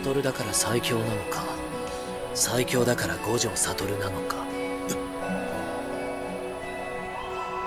[0.00, 1.44] 悟だから最強なのか
[2.34, 4.36] 最強だから五条悟なのか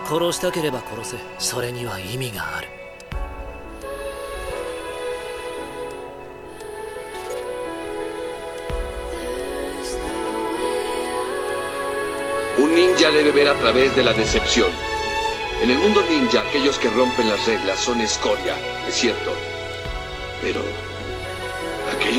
[0.05, 2.67] 殺したければ殺せそれには意味がある
[12.57, 14.69] Un ninja debe ver a través de la decepción.
[15.63, 18.55] En el mundo ninja, aquellos que rompen las reglas son escoria,
[18.87, 19.31] es cierto.
[20.41, 20.61] Pero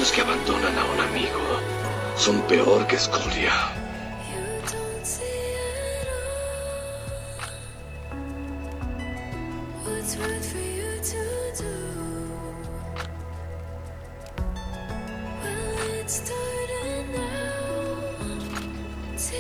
[0.03, 1.41] aquellos que abandonan a un amigo
[2.17, 3.53] son peor que escoria.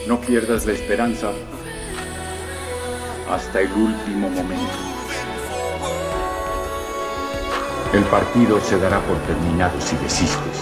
[0.06, 1.32] No pierdas la esperanza
[3.28, 5.01] hasta el último momento.
[8.12, 10.61] Partido se dará por terminado si desistes.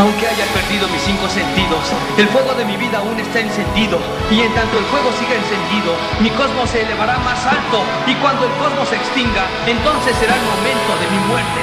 [0.00, 3.98] Aunque haya perdido mis cinco sentidos, el fuego de mi vida aún está encendido.
[4.30, 7.84] Y en tanto el fuego siga encendido, mi cosmos se elevará más alto.
[8.06, 11.60] Y cuando el cosmos se extinga, entonces será el momento de mi muerte.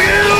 [0.00, 0.33] エ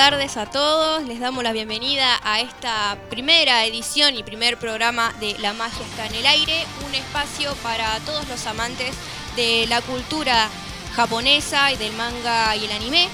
[0.00, 1.02] tardes a todos.
[1.02, 6.06] Les damos la bienvenida a esta primera edición y primer programa de La magia está
[6.06, 8.96] en el aire, un espacio para todos los amantes
[9.36, 10.48] de la cultura
[10.96, 13.08] japonesa y del manga y el anime.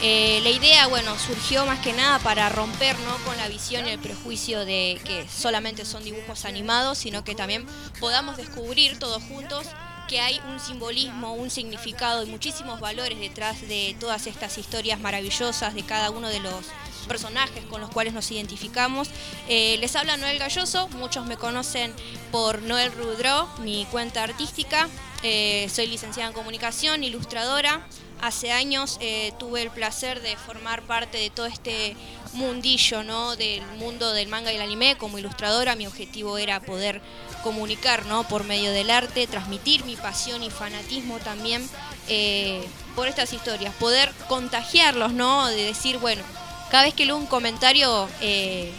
[0.00, 3.18] Eh, la idea, bueno, surgió más que nada para romper ¿no?
[3.26, 7.66] con la visión y el prejuicio de que solamente son dibujos animados, sino que también
[8.00, 9.66] podamos descubrir todos juntos
[10.10, 15.72] que hay un simbolismo, un significado y muchísimos valores detrás de todas estas historias maravillosas
[15.72, 16.66] de cada uno de los
[17.06, 19.08] personajes con los cuales nos identificamos.
[19.48, 21.94] Eh, les habla Noel Galloso, muchos me conocen
[22.32, 24.88] por Noel Rudro, mi cuenta artística.
[25.22, 27.86] Eh, soy licenciada en comunicación, ilustradora.
[28.20, 31.96] Hace años eh, tuve el placer de formar parte de todo este
[32.32, 33.36] mundillo, ¿no?
[33.36, 35.76] Del mundo del manga y el anime como ilustradora.
[35.76, 37.00] Mi objetivo era poder
[37.42, 38.24] comunicar, ¿no?
[38.24, 41.68] Por medio del arte, transmitir mi pasión y fanatismo también
[42.08, 45.46] eh, por estas historias, poder contagiarlos, ¿no?
[45.48, 46.22] De decir, bueno,
[46.70, 48.72] cada vez que leo un comentario eh,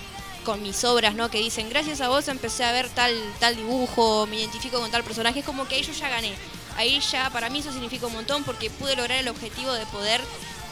[0.44, 1.30] con mis obras, ¿no?
[1.30, 5.04] Que dicen, gracias a vos empecé a ver tal, tal dibujo, me identifico con tal
[5.04, 6.34] personaje, es como que ahí yo ya gané.
[6.78, 10.22] Ahí ya, para mí eso significa un montón porque pude lograr el objetivo de poder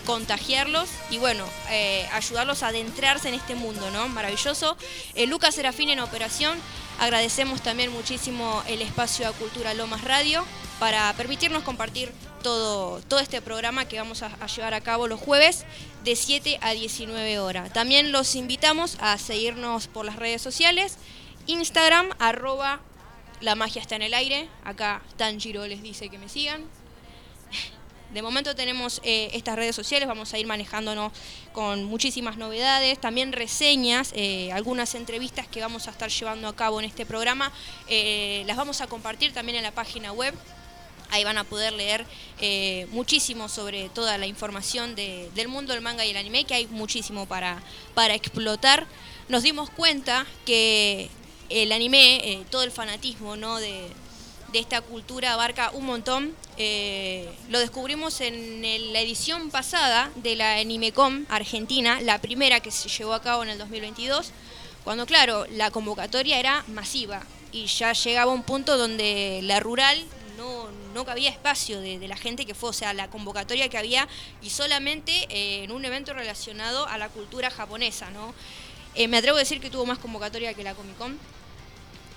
[0.09, 4.09] contagiarlos y bueno, eh, ayudarlos a adentrarse en este mundo, ¿no?
[4.09, 4.75] Maravilloso.
[5.13, 6.57] Eh, Lucas Serafín en operación.
[7.00, 10.44] Agradecemos también muchísimo el espacio a Cultura Lomas Radio
[10.79, 12.11] para permitirnos compartir
[12.41, 15.65] todo, todo este programa que vamos a, a llevar a cabo los jueves
[16.03, 17.71] de 7 a 19 horas.
[17.71, 20.97] También los invitamos a seguirnos por las redes sociales,
[21.45, 22.79] Instagram, arroba
[23.41, 24.50] la magia está en el aire.
[24.63, 26.65] Acá Tanjiro les dice que me sigan.
[28.13, 31.11] De momento tenemos eh, estas redes sociales, vamos a ir manejándonos
[31.53, 36.79] con muchísimas novedades, también reseñas, eh, algunas entrevistas que vamos a estar llevando a cabo
[36.79, 37.51] en este programa,
[37.88, 40.33] eh, las vamos a compartir también en la página web.
[41.11, 42.06] Ahí van a poder leer
[42.91, 46.67] muchísimo sobre toda la información de- del mundo del manga y el anime, que hay
[46.67, 47.63] muchísimo para,
[47.95, 48.85] para explotar.
[49.27, 51.09] Nos dimos cuenta que
[51.50, 53.57] el anime, todo el fanatismo ¿no?
[53.57, 53.88] de,
[54.51, 56.34] de esta cultura abarca un montón.
[56.57, 58.62] Eh, lo descubrimos en
[58.94, 63.50] la edición pasada de la Animecom Argentina, la primera que se llevó a cabo en
[63.50, 64.31] el 2022,
[64.84, 70.04] cuando claro, la convocatoria era masiva y ya llegaba un punto donde la rural
[70.38, 73.78] no, no cabía espacio de, de la gente que fue, o sea, la convocatoria que
[73.78, 74.07] había
[74.42, 78.34] y solamente eh, en un evento relacionado a la cultura japonesa, ¿no?
[78.95, 81.18] Eh, me atrevo a decir que tuvo más convocatoria que la Comic Con.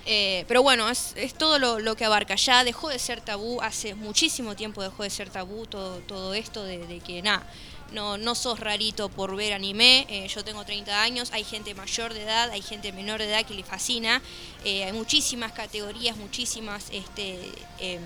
[0.06, 2.34] Eh, pero bueno, es, es todo lo, que abarca.
[2.34, 6.64] Ya dejó de ser tabú, hace muchísimo tiempo dejó de ser tabú todo, todo esto
[6.64, 7.46] de, de que nada,
[7.92, 10.06] no, no sos rarito por ver anime.
[10.08, 13.44] Eh, yo tengo 30 años, hay gente mayor de edad, hay gente menor de edad
[13.44, 14.22] que le fascina.
[14.64, 17.38] Eh, hay muchísimas categorías, muchísimas este,
[17.78, 18.02] em,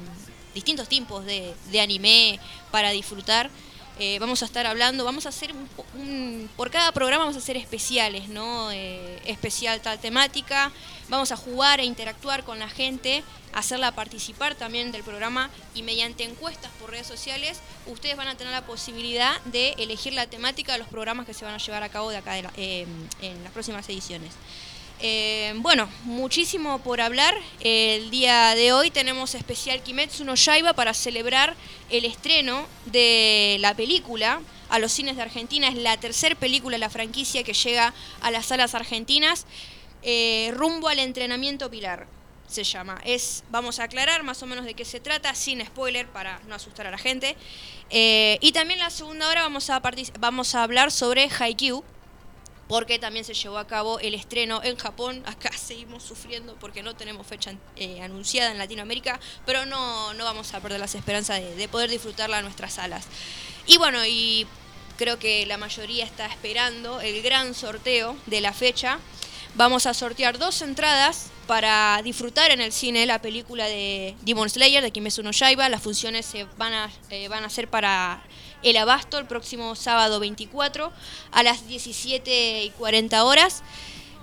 [0.54, 2.38] distintos tipos de, de anime
[2.70, 3.50] para disfrutar.
[3.98, 5.66] Eh, vamos a estar hablando, vamos a hacer un,
[5.98, 8.70] un- por cada programa vamos a hacer especiales, ¿no?
[8.70, 10.70] Eh, especial tal temática,
[11.08, 16.25] vamos a jugar e interactuar con la gente, hacerla participar también del programa y mediante
[16.25, 20.78] encuestas por redes sociales ustedes van a tener la posibilidad de elegir la temática de
[20.78, 22.87] los programas que se van a llevar a cabo de acá eh,
[23.22, 24.32] en las próximas ediciones.
[25.00, 27.34] Eh, bueno, muchísimo por hablar.
[27.60, 31.54] El día de hoy tenemos especial Kimetsu no Yaiba para celebrar
[31.90, 34.40] el estreno de la película
[34.70, 35.69] a los cines de Argentina.
[35.69, 39.46] Es la tercera película de la franquicia que llega a las salas argentinas.
[40.02, 42.06] Eh, rumbo al entrenamiento pilar
[42.48, 42.98] se llama.
[43.04, 46.54] Es, vamos a aclarar más o menos de qué se trata, sin spoiler para no
[46.54, 47.37] asustar a la gente.
[47.90, 49.82] Eh, y también la segunda hora vamos a,
[50.20, 51.84] vamos a hablar sobre Haikyuu,
[52.68, 55.22] porque también se llevó a cabo el estreno en Japón.
[55.26, 60.54] Acá seguimos sufriendo porque no tenemos fecha eh, anunciada en Latinoamérica, pero no, no vamos
[60.54, 63.06] a perder las esperanzas de, de poder disfrutarla en nuestras salas.
[63.66, 64.46] Y bueno, y
[64.96, 68.98] creo que la mayoría está esperando el gran sorteo de la fecha.
[69.54, 74.82] Vamos a sortear dos entradas para disfrutar en el cine la película de Demon Slayer
[74.82, 75.69] de Kimetsu no Yaiba.
[75.69, 78.22] Las funciones se van a, eh, van a ser para
[78.66, 80.92] el Abasto el próximo sábado 24
[81.30, 83.62] a las 17 y 40 horas.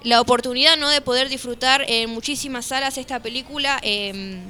[0.03, 0.89] La oportunidad ¿no?
[0.89, 4.41] de poder disfrutar en muchísimas salas esta película, eh,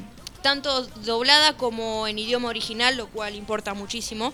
[0.41, 4.33] tanto doblada como en idioma original, lo cual importa muchísimo.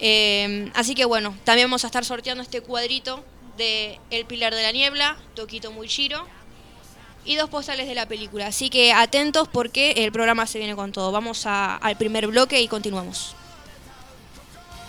[0.00, 3.24] Eh, así que bueno, también vamos a estar sorteando este cuadrito
[3.56, 6.26] de El Pilar de la Niebla, Toquito Muichiro
[7.24, 8.48] y dos postales de la película.
[8.48, 11.12] Así que atentos porque el programa se viene con todo.
[11.12, 13.36] Vamos al primer bloque y continuamos.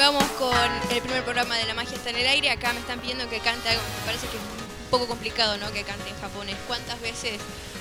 [0.00, 2.48] Continuamos con el primer programa de La Magia está en el aire.
[2.48, 3.82] Acá me están pidiendo que cante algo.
[4.00, 5.70] Me parece que es un poco complicado, ¿no?
[5.72, 6.56] Que cante en japonés.
[6.66, 7.38] ¿Cuántas veces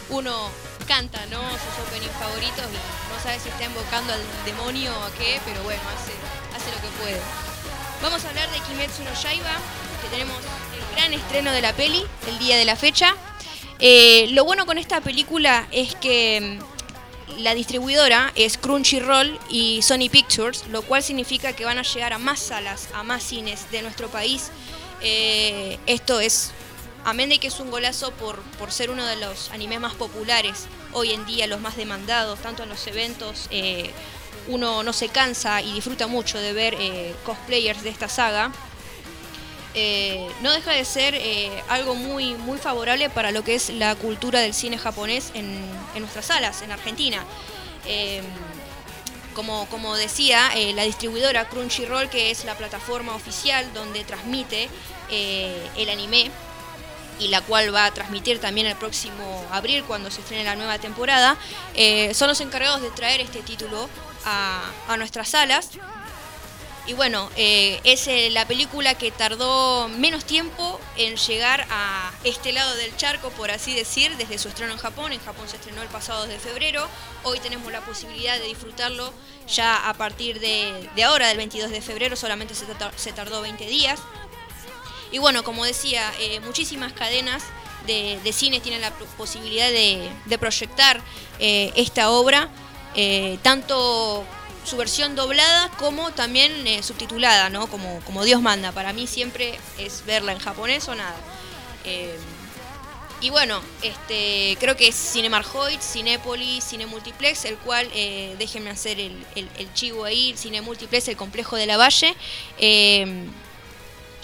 [0.10, 0.52] uno
[0.86, 1.40] canta, ¿no?
[1.40, 5.64] Sus openings favoritos y no sabe si está invocando al demonio o a qué, pero
[5.64, 7.22] bueno, hace, lo que puede.
[8.04, 9.56] Vamos a hablar de Kimetsu no Yaiba,
[10.02, 10.36] que tenemos
[10.76, 13.16] el gran estreno de la peli, el día de la fecha.
[13.80, 16.60] Eh, lo bueno con esta película es que
[17.40, 22.18] la distribuidora es Crunchyroll y Sony Pictures, lo cual significa que van a llegar a
[22.18, 24.52] más salas, a más cines de nuestro país.
[25.02, 26.52] Eh, esto es,
[27.06, 30.68] amén de que es un golazo por, por ser uno de los animes más populares
[30.94, 33.48] hoy en día, los más demandados, tanto en los eventos.
[33.52, 33.92] eh,
[34.48, 38.52] uno no se cansa y disfruta mucho de ver eh, cosplayers de esta saga.
[39.76, 43.96] Eh, no deja de ser eh, algo muy, muy favorable para lo que es la
[43.96, 47.24] cultura del cine japonés en, nuestras salas, en Argentina.
[47.86, 48.22] Eh,
[49.34, 54.68] como, como decía, la distribuidora Crunchyroll, que es la plataforma oficial donde transmite
[55.10, 56.30] el anime,
[57.20, 60.78] y la cual va a transmitir también el próximo abril cuando se estrene la nueva
[60.80, 61.38] temporada,
[62.14, 63.88] son los encargados de traer este título
[64.26, 65.70] a nuestras salas.
[66.90, 72.52] Y bueno, eh, es eh, la película que tardó menos tiempo en llegar a este
[72.52, 75.14] lado del charco, por así decir, desde su estreno en Japón.
[75.14, 76.88] En Japón se estrenó el pasado de febrero.
[77.22, 79.14] Hoy tenemos la posibilidad de disfrutarlo
[79.48, 82.16] ya a partir de, ahora, del 22 de febrero.
[82.16, 84.00] Solamente se, tar- se tardó 20 días.
[85.12, 87.44] Y bueno, como decía, eh, muchísimas cadenas
[87.86, 91.02] de, de cine tienen la posibilidad de, proyectar
[91.38, 92.50] esta obra,
[93.44, 94.26] tanto
[94.70, 97.68] su versión doblada como también eh, subtitulada, ¿no?
[97.68, 98.72] Como, como Dios manda.
[98.72, 101.16] Para mí siempre es verla en japonés o nada.
[101.86, 102.16] Eh,
[103.22, 109.00] y bueno, este, creo que es Cinemarjoid, Cinépolis, Cine Multiplex, el cual, eh, déjenme hacer
[109.00, 112.16] el, el, chivo ahí, Cine Multiplex, el complejo de la Valle.
[112.60, 113.26] eh,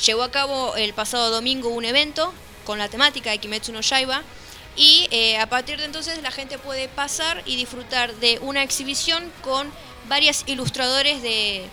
[0.06, 2.34] llevó a cabo el pasado domingo un evento
[2.66, 4.24] con la temática de Kimetsu no Yaiba
[4.76, 5.08] y
[5.40, 9.72] a partir de entonces la gente puede pasar y disfrutar de una exhibición con
[10.08, 11.68] varios ilustradores de,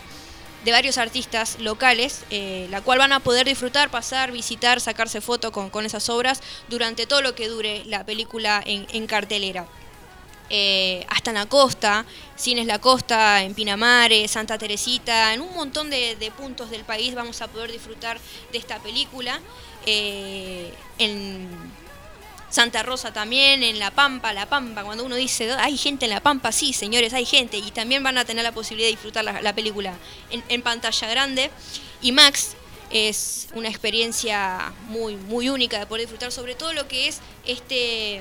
[0.65, 5.53] de varios artistas locales, eh, la cual van a poder disfrutar, pasar, visitar, sacarse foto
[5.53, 9.67] con, con esas obras durante todo lo que dure la película en, cartelera
[10.51, 12.05] eh, hasta en la costa,
[12.37, 17.15] Cines La Costa, en Pinamare, Santa Teresita, en un montón de, de puntos del país
[17.15, 18.19] vamos a poder disfrutar
[18.53, 19.41] de esta película.
[19.87, 21.49] Eh, en
[22.53, 26.21] Santa Rosa también, en La Pampa, La Pampa, cuando uno dice, hay gente en La
[26.21, 29.41] Pampa, sí, señores, hay gente, y también van a tener la posibilidad de disfrutar la,
[29.41, 29.97] la película
[30.31, 31.51] en, pantalla grande.
[32.03, 32.51] Y Max
[32.91, 38.21] es una experiencia muy, muy única de poder disfrutar sobre todo lo que es este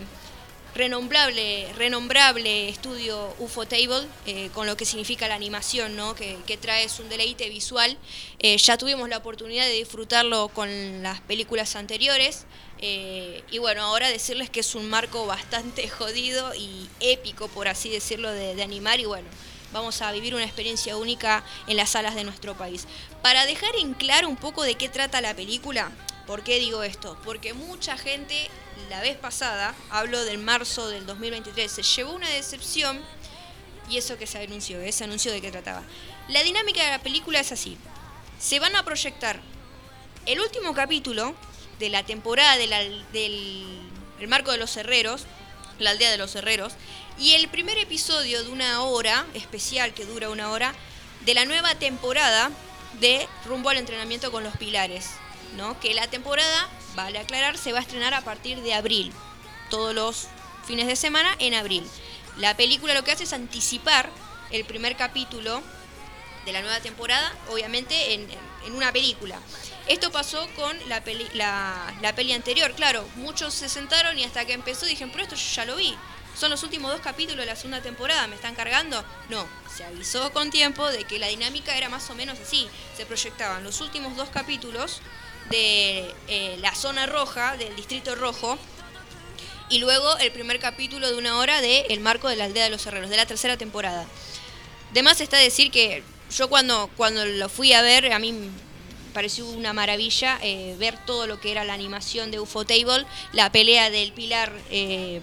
[0.76, 6.16] renombrable, renombrable estudio UFO Table, eh, con lo que significa la animación, ¿no?
[6.16, 7.98] que, trae un deleite visual.
[8.40, 12.46] Eh, ya tuvimos la oportunidad de disfrutarlo con las películas anteriores.
[12.82, 17.90] Eh, y bueno, ahora decirles que es un marco bastante jodido y épico, por así
[17.90, 19.00] decirlo, de, animar.
[19.00, 19.28] Y bueno,
[19.72, 22.88] vamos a vivir una experiencia única en las salas de nuestro país.
[23.22, 25.92] Para dejar en claro un poco de qué trata la película,
[26.26, 27.18] ¿por qué digo esto?
[27.24, 28.50] Porque mucha gente
[28.90, 33.00] la vez pasada, hablo del marzo del 2023, se llevó una decepción
[33.90, 35.84] y eso que se anunció, ese anuncio de qué trataba.
[36.30, 37.78] La dinámica de la película es así.
[38.40, 39.40] Se van a proyectar
[40.26, 41.36] el último capítulo
[41.82, 42.68] de la temporada de
[43.12, 43.66] del
[44.22, 45.24] el marco de los herreros,
[45.80, 46.74] la aldea de los herreros,
[47.18, 50.76] y el primer episodio de una hora especial que dura una hora
[51.26, 52.52] de la nueva temporada
[53.00, 55.10] de Rumbo al entrenamiento con los pilares,
[55.58, 55.80] ¿no?
[55.80, 59.12] Que la temporada, vale aclarar, se va a estrenar a partir de abril,
[59.72, 60.28] todos los
[60.68, 61.84] fines de semana en abril.
[62.38, 64.12] La película lo que hace es anticipar
[64.52, 65.64] el primer capítulo
[66.46, 68.28] de la nueva temporada, obviamente en,
[68.68, 69.40] en una película.
[69.88, 74.46] Esto pasó con la peli, la, la peli anterior, claro, muchos se sentaron y hasta
[74.46, 75.96] que empezó dijeron, pero esto yo ya lo vi.
[76.38, 79.04] Son los últimos dos capítulos de la segunda temporada, ¿me están cargando?
[79.30, 79.46] No,
[79.76, 82.68] se avisó con tiempo de que la dinámica era más o menos así.
[82.96, 85.02] Se proyectaban los últimos dos capítulos
[85.50, 88.58] de eh, la zona roja, del distrito rojo,
[89.70, 92.70] y luego el primer capítulo de una hora de El marco de la aldea de
[92.70, 94.06] los herreros, de la tercera temporada.
[94.94, 96.04] De más está decir que
[96.36, 98.34] yo cuando, cuando lo fui a ver, a mí
[99.12, 103.52] pareció una maravilla eh, ver todo lo que era la animación de UFO Table, la
[103.52, 105.22] pelea del pilar eh,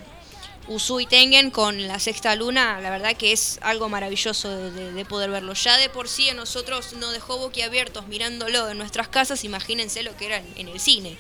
[0.69, 5.05] Usui Tengen con la sexta luna, la verdad que es algo maravilloso de, de- de
[5.07, 5.55] poder verlo.
[5.55, 10.15] Ya de por sí a nosotros nos dejó boquiabiertos mirándolo en nuestras casas, imagínense lo
[10.17, 11.17] que era en, el cine.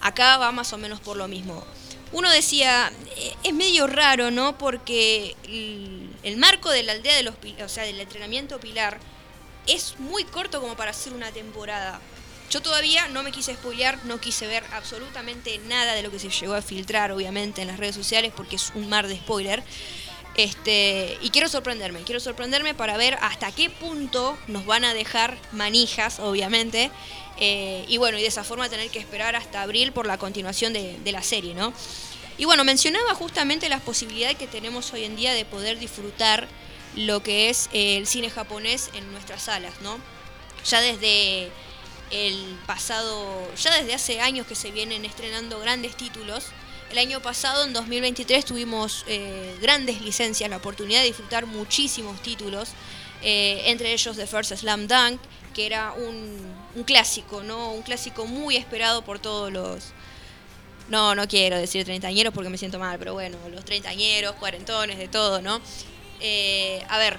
[0.00, 1.64] Acá va más o menos por lo mismo.
[2.12, 4.56] Uno decía, eh, es medio raro, ¿no?
[4.56, 7.34] Porque el, el marco de la aldea de los
[7.64, 9.00] o sea, del entrenamiento pilar,
[9.66, 12.00] es muy corto como para hacer una temporada.
[12.50, 16.30] Yo todavía no me quise spoilear, no quise ver absolutamente nada de lo que se
[16.30, 19.64] llegó a filtrar, obviamente, en las redes sociales, porque es un mar de spoiler.
[20.36, 25.38] Este, y quiero sorprenderme, quiero sorprenderme para ver hasta qué punto nos van a dejar
[25.52, 26.90] manijas, obviamente.
[27.38, 30.72] eh, y bueno, y de esa forma tener que esperar hasta abril por la continuación
[30.72, 31.72] de, de la serie, ¿no?
[32.38, 36.48] Y bueno, mencionaba justamente las posibilidades que tenemos hoy en día de poder disfrutar
[36.96, 39.98] lo que es eh, el cine japonés en nuestras salas, ¿no?
[40.64, 41.50] Ya desde
[42.10, 46.46] el pasado, ya desde hace años que se vienen estrenando grandes títulos.
[46.90, 52.70] El año pasado, en 2023, tuvimos eh, grandes licencias, la oportunidad de disfrutar muchísimos títulos,
[53.22, 55.20] eh, entre ellos The First Slam Dunk,
[55.54, 57.72] que era un, un clásico, ¿no?
[57.72, 59.92] Un clásico muy esperado por todos los,
[60.88, 65.08] no, no quiero decir treintañeros porque me siento mal, pero bueno, los treintañeros, cuarentones, de
[65.08, 65.60] todo, ¿no?
[66.20, 67.18] Eh, a ver,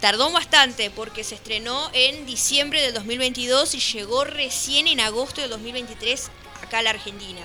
[0.00, 5.50] tardó bastante porque se estrenó en diciembre del 2022 y llegó recién en agosto del
[5.50, 6.30] 2023
[6.62, 7.42] acá a la Argentina.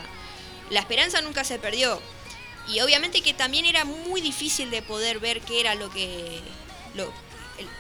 [0.70, 2.02] La esperanza nunca se perdió.
[2.67, 6.41] Y obviamente que también era muy difícil de poder ver qué era lo que.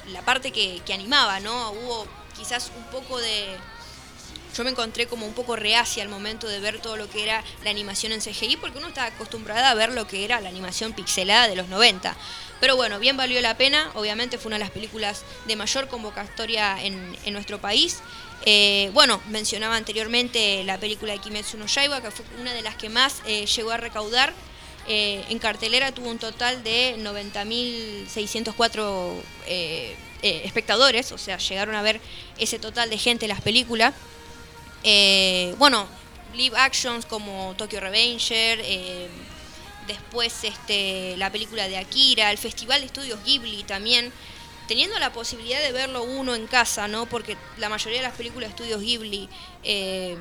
[0.07, 1.71] la parte que animaba, ¿no?
[1.71, 3.57] Hubo quizás un poco de.
[4.55, 7.43] Yo me encontré como un poco reacia al momento de ver todo lo que era
[7.63, 10.93] la animación en CGI, porque uno estaba acostumbrada a ver lo que era la animación
[10.93, 12.15] pixelada de los 90.
[12.59, 13.91] Pero bueno, bien valió la pena.
[13.93, 18.01] Obviamente fue una de las películas de mayor convocatoria en, en nuestro país.
[18.45, 22.75] Eh, bueno, mencionaba anteriormente la película de Kimetsu no Yaiba, que fue una de las
[22.75, 24.33] que más eh, llegó a recaudar.
[24.87, 29.11] Eh, en cartelera tuvo un total de 90.604
[29.47, 31.99] eh, espectadores, o sea, llegaron a ver
[32.37, 33.93] ese total de gente las películas.
[34.83, 35.87] Eh, bueno,
[36.33, 39.07] live actions como Tokyo Revenger, eh,
[39.87, 44.11] después este, la película de Akira, el Festival de Estudios Ghibli también,
[44.67, 47.05] teniendo la posibilidad de verlo uno en casa, ¿no?
[47.05, 49.29] Porque la mayoría de las películas de Estudios Ghibli
[49.63, 50.17] eh,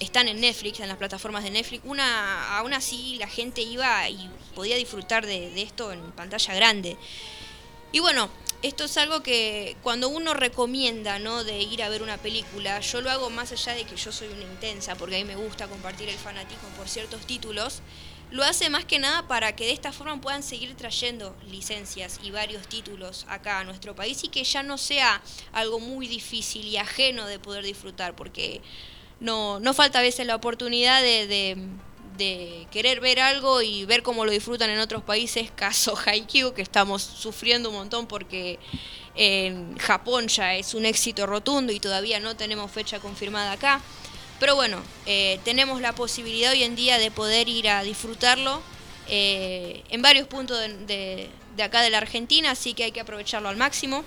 [0.00, 1.82] están en Netflix, en las plataformas de Netflix.
[1.84, 6.96] Una, aún así la gente iba y podía disfrutar de, de esto en pantalla grande.
[7.92, 8.28] Y bueno,
[8.62, 11.44] esto es algo que cuando uno recomienda, ¿no?
[11.44, 14.28] De ir a ver una película, yo lo hago más allá de que yo soy
[14.28, 17.82] una intensa, porque a mí me gusta compartir el fanatismo por ciertos títulos.
[18.30, 22.30] Lo hace más que nada para que de esta forma puedan seguir trayendo licencias y
[22.30, 26.76] varios títulos acá a nuestro país y que ya no sea algo muy difícil y
[26.76, 28.60] ajeno de poder disfrutar, porque
[29.20, 31.56] no, no falta a veces la oportunidad de, de-
[32.18, 36.62] de querer ver algo y ver cómo lo disfrutan en otros países, caso Haikyuu, que
[36.62, 38.58] estamos sufriendo un montón porque
[39.14, 43.80] en Japón ya es un éxito rotundo y todavía no tenemos fecha confirmada acá.
[44.40, 48.60] Pero bueno, eh, tenemos la posibilidad hoy en día de poder ir a disfrutarlo
[49.08, 53.00] eh, en varios puntos de, de- de acá de la Argentina, así que hay que
[53.00, 54.04] aprovecharlo al máximo.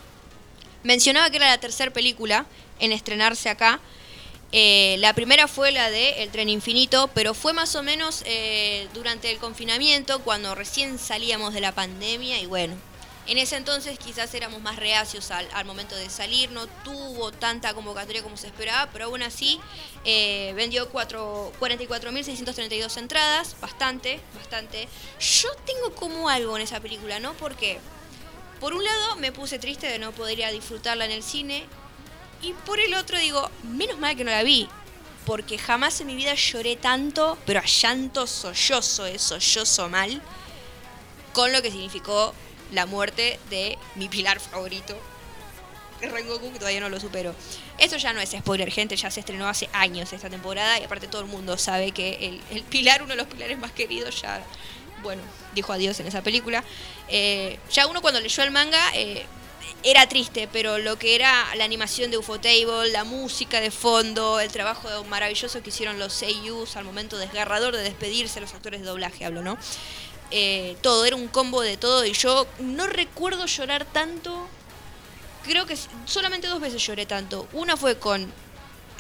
[0.84, 2.45] Mencionaba que era la tercera película
[2.80, 3.82] en estrenarse acá.
[4.54, 8.88] Eh, la primera fue la de El Tren Infinito, pero fue más o menos eh,
[8.94, 12.76] durante el confinamiento, cuando recién salíamos de la pandemia y bueno,
[13.28, 18.24] en ese entonces quizás éramos más reacios al, momento de salir, no tuvo tanta convocatoria
[18.24, 19.60] como se esperaba, pero aún así
[20.04, 24.90] eh, vendió cuatro- 44.632 entradas, bastante, bastante.
[25.20, 27.34] Yo tengo como algo en esa película, ¿no?
[27.36, 27.80] Porque
[28.60, 31.66] por un lado me puse triste de no poder disfrutarla en el cine,
[32.42, 34.68] y por el otro digo, menos mal que no la vi.
[35.26, 40.22] Porque jamás en mi vida lloré tanto, pero a llanto sollozo, eh, sollozo mal,
[41.34, 42.34] con lo que significó
[42.72, 44.98] la muerte de mi pilar favorito,
[46.02, 47.36] Rengoku, que todavía no lo supero.
[47.78, 51.08] Esto ya no es spoiler, gente, ya se estrenó hace años esta temporada y aparte
[51.08, 54.44] todo el mundo sabe que el, el pilar, uno de los pilares más queridos, ya,
[55.04, 55.22] bueno,
[55.54, 56.64] dijo adiós en esa película.
[57.08, 59.26] Eh, ya uno cuando leyó el manga eh,
[59.84, 64.52] era triste, pero lo que era la animación de Ufotable, la música de fondo, el
[64.52, 69.26] trabajo maravilloso que hicieron los seiyus al momento desgarrador de despedirse, los actores de doblaje
[69.26, 69.58] hablo, ¿no?
[70.30, 74.48] Eh, todo, era un combo de todo y yo no recuerdo llorar tanto
[75.44, 77.48] creo que solamente dos veces lloré tanto.
[77.54, 78.32] Una fue con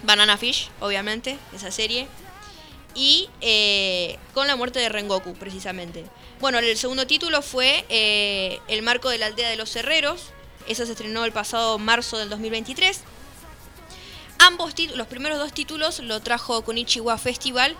[0.03, 2.07] Banana Fish, obviamente, esa serie.
[2.93, 6.05] Y eh, con la muerte de Rengoku, precisamente.
[6.39, 10.31] Bueno, el segundo título fue eh, El marco de la aldea de los herreros.
[10.67, 13.01] Esa se estrenó el pasado marzo del 2023.
[14.39, 17.75] Ambos títulos, los primeros dos títulos lo trajo Konichiwa Festival.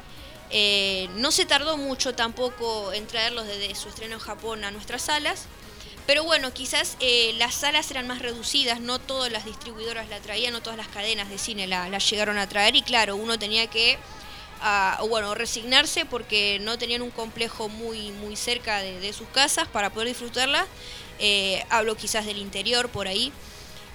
[0.52, 5.04] Eh, no se tardó mucho tampoco en traerlos desde su estreno en Japón a nuestras
[5.04, 5.48] salas.
[6.06, 10.52] Pero bueno, quizás eh, las salas eran más reducidas, no todas las distribuidoras la traían,
[10.52, 13.68] no todas las cadenas de cine la, la llegaron a traer y claro, uno tenía
[13.68, 13.98] que,
[15.00, 19.90] o bueno, resignarse porque no tenían un complejo muy, muy cerca de, sus casas para
[19.92, 20.68] poder disfrutarla.
[21.20, 23.32] Eh, hablo quizás del interior por ahí.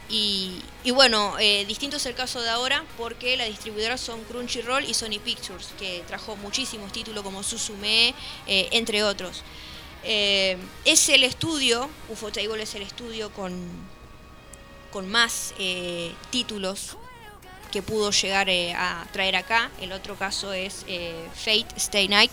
[0.08, 4.84] Y, y bueno, eh, distinto es el caso de ahora porque las distribuidoras son Crunchyroll
[4.84, 8.14] y Sony Pictures, que trajo muchísimos títulos como Suzume,
[8.46, 9.42] eh, entre otros.
[10.04, 13.52] Es el estudio, Ufotable es el estudio con,
[14.92, 15.52] con más
[16.30, 16.96] títulos
[17.76, 19.70] que pudo llegar eh, a traer acá.
[19.82, 22.32] El otro caso es eh, Fate Stay Night.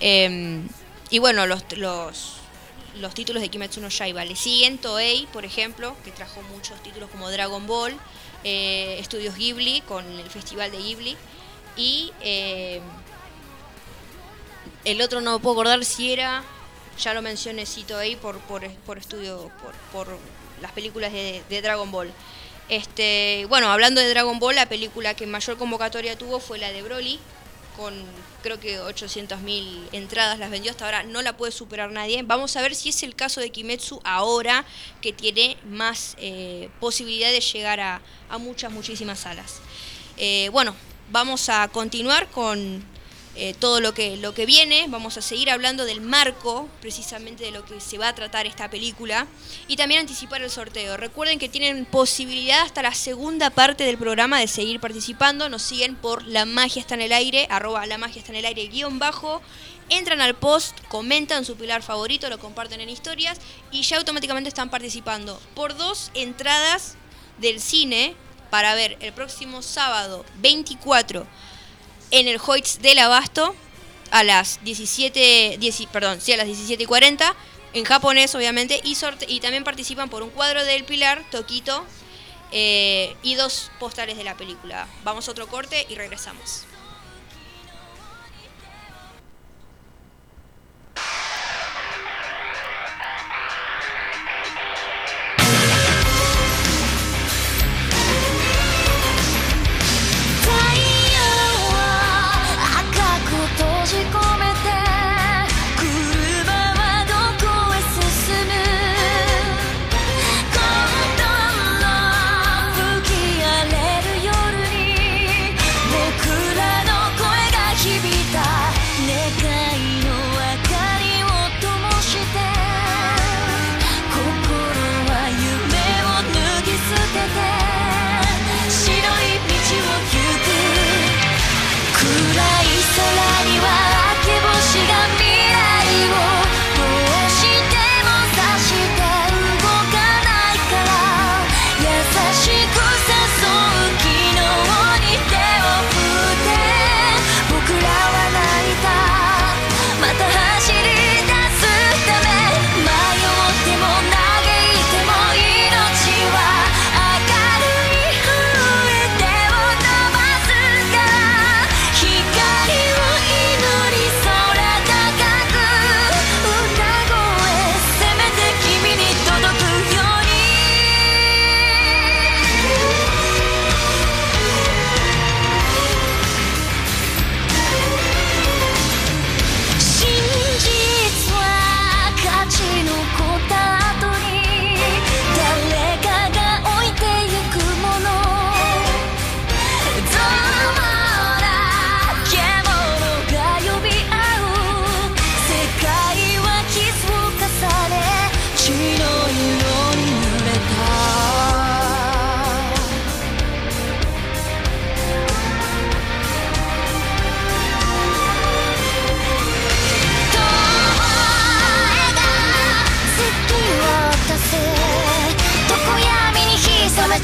[0.00, 0.60] Eh,
[1.08, 2.34] y bueno, los, los,
[2.96, 7.08] los títulos de Kimetsu no Yaiba le siguen Toei, por ejemplo, que trajo muchos títulos
[7.08, 7.96] como Dragon Ball,
[8.44, 11.16] eh, Estudios Ghibli con el Festival de Ghibli
[11.78, 12.82] y eh,
[14.84, 16.44] el otro no puedo acordar si era,
[16.98, 19.72] ya lo mencioné, sí, Toei por, por, por estudio, por,
[20.06, 20.18] por
[20.60, 22.12] las películas de Dragon Ball.
[22.70, 26.82] Este, bueno, hablando de Dragon Ball, la película que mayor convocatoria tuvo fue la de
[26.82, 27.18] Broly,
[27.76, 27.92] con
[28.44, 32.22] creo que 800.000 entradas las vendió hasta ahora, no la puede superar nadie.
[32.22, 34.64] Vamos a ver si es el caso de Kimetsu ahora
[35.00, 38.00] que tiene más eh, posibilidad de llegar a,
[38.38, 39.58] muchas, muchísimas salas.
[40.16, 40.76] Eh, bueno,
[41.10, 42.84] vamos a continuar con
[43.42, 47.52] eh, todo lo que, lo que viene, vamos a seguir hablando del marco, precisamente de
[47.52, 49.26] lo que se va a tratar esta película,
[49.66, 50.98] y también anticipar el sorteo.
[50.98, 55.96] Recuerden que tienen posibilidad hasta la segunda parte del programa de seguir participando, nos siguen
[55.96, 58.98] por La Magia está en el aire, arroba La Magia está en el aire guion
[58.98, 59.40] bajo,
[59.88, 63.38] entran al post, comentan su pilar favorito, lo comparten en historias,
[63.70, 65.40] y ya automáticamente están participando.
[65.54, 66.96] Por dos entradas
[67.38, 68.14] del cine
[68.50, 71.26] para ver el próximo sábado 24
[72.10, 73.54] en el Hoyts del Abasto
[74.10, 77.34] a las 17, 10 perdón, sí, a las 17 y 40
[77.72, 81.84] en japonés obviamente y, sorte y también participan por un cuadro del Pilar, Toquito
[82.52, 84.88] eh, y dos postales de la película.
[85.04, 86.69] Vamos a otro corte y regresamos.「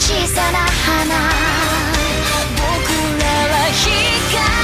[0.07, 1.19] 小さな花。
[2.55, 2.62] 僕
[3.21, 4.56] らは光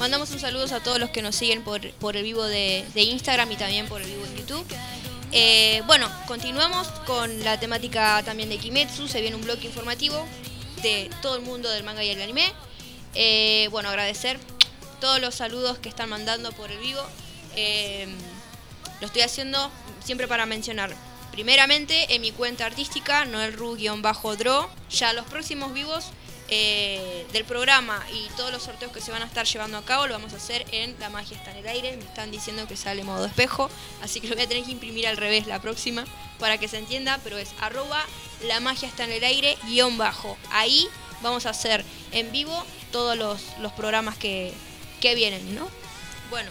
[0.00, 3.02] Mandamos un saludo a todos los que nos siguen por, por el vivo de, de
[3.02, 4.64] Instagram y también por el vivo en YouTube.
[5.30, 9.08] Eh, bueno, continuamos con la temática también de Kimetsu.
[9.08, 10.26] Se viene un bloque informativo
[10.82, 12.50] de todo el mundo del manga y el anime.
[13.14, 14.40] Eh, bueno, agradecer
[15.02, 17.02] todos los saludos que están mandando por el vivo.
[17.54, 18.08] Eh,
[19.02, 19.70] lo estoy haciendo
[20.02, 20.96] siempre para mencionar.
[21.30, 24.70] Primeramente en mi cuenta artística, noelru-dro.
[24.88, 26.06] Ya los próximos vivos
[26.50, 30.08] eh, del programa y todos los sorteos que se van a estar llevando a cabo
[30.08, 31.96] lo vamos a hacer en La Magia está en el aire.
[31.96, 33.70] Me están diciendo que sale modo espejo,
[34.02, 36.04] así que lo voy a tener que imprimir al revés la próxima
[36.38, 38.04] para que se entienda, pero es arroba
[38.42, 40.36] La Magia está en el aire guion bajo.
[40.50, 40.88] Ahí
[41.22, 44.52] vamos a hacer en vivo todos los, los programas que,
[45.00, 45.68] que vienen, ¿no?
[46.30, 46.50] Bueno,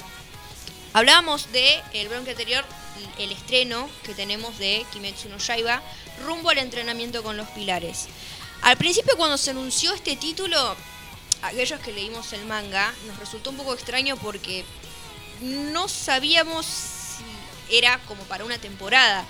[0.93, 2.63] hablábamos de el bronque anterior,
[3.17, 5.81] el estreno que tenemos de Kimetsu no Yaiba
[6.25, 8.07] rumbo al entrenamiento con los pilares.
[8.61, 10.75] Al principio cuando se anunció este título,
[11.41, 14.65] aquellos que leímos el manga, nos resultó un poco extraño porque
[15.41, 19.25] no sabíamos si era como para una temporada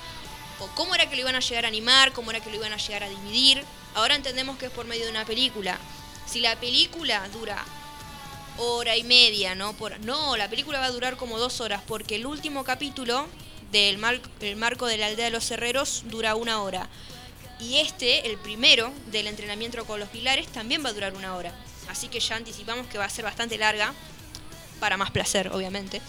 [0.59, 2.73] o cómo era que lo iban a llegar a animar, cómo era que lo iban
[2.73, 3.63] a llegar a dividir.
[3.95, 5.77] Ahora entendemos que es por medio de una película.
[6.25, 7.63] Si la película dura
[8.57, 9.73] hora y media, ¿no?
[9.73, 13.27] Por, no, la película va a durar como dos horas porque el último capítulo
[13.71, 14.03] del
[14.41, 16.89] el marco de la aldea de los herreros dura una hora.
[17.59, 21.53] Y este, el primero del entrenamiento con los pilares, también va a durar una hora.
[21.89, 23.93] Así que ya anticipamos que va a ser bastante larga,
[24.79, 26.01] para más placer, obviamente.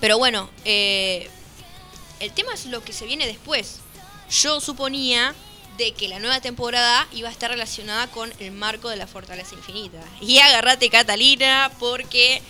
[0.00, 1.28] Pero bueno, eh,
[2.20, 3.80] el tema es lo que se viene después.
[4.30, 5.34] Yo suponía
[5.76, 9.54] de que la nueva temporada iba a estar relacionada con el marco de la Fortaleza
[9.54, 10.00] Infinita.
[10.20, 12.42] Y agárrate Catalina, porque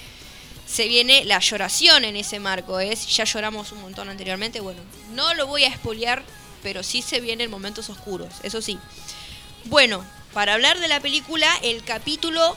[0.66, 2.80] se viene la lloración en ese marco.
[2.80, 4.60] Es, ya lloramos un montón anteriormente.
[4.60, 4.80] Bueno,
[5.12, 6.22] no lo voy a espolear,
[6.62, 8.78] pero sí se vienen momentos oscuros, eso sí.
[9.64, 12.56] Bueno, para hablar de la película, el capítulo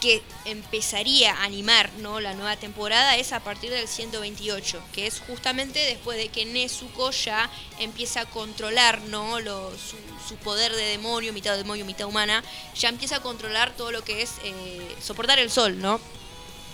[0.00, 2.20] que empezaría a animar ¿no?
[2.20, 7.10] la nueva temporada es a partir del 128, que es justamente después de que Nezuko
[7.10, 9.38] ya empieza a controlar ¿no?
[9.40, 12.42] Su poder de demonio, mitad demonio, mitad humana,
[12.74, 16.00] ya empieza a controlar todo lo que es eh, soportar el sol, ¿no?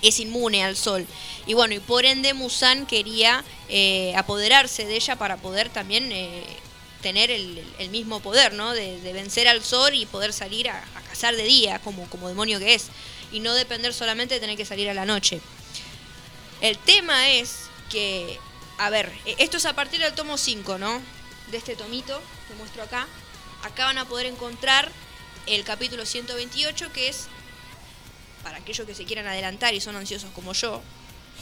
[0.09, 1.07] Es inmune al sol.
[1.47, 6.45] Y bueno, y por ende Musan quería eh, apoderarse de ella para poder también eh,
[7.03, 8.73] tener el, mismo poder, ¿no?
[8.73, 12.59] De, vencer al sol y poder salir a, a cazar de día, como, como demonio
[12.59, 12.87] que es.
[13.33, 15.40] Y no depender solamente de tener que salir a la noche.
[16.61, 18.38] El tema es que,
[18.79, 21.01] a ver, e- esto es a partir del tomo 5, ¿no?
[21.51, 23.07] De este tomito que muestro acá.
[23.62, 24.90] Acá van a poder encontrar
[25.47, 27.29] el capítulo 128, que es
[28.44, 30.80] para aquellos que se quieran adelantar y son ansiosos como yo,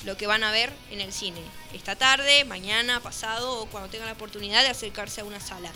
[0.04, 1.42] lo que van a ver en el cine.
[1.74, 5.70] Esta tarde, mañana, pasado o cuando tengan la oportunidad de acercarse a una sala.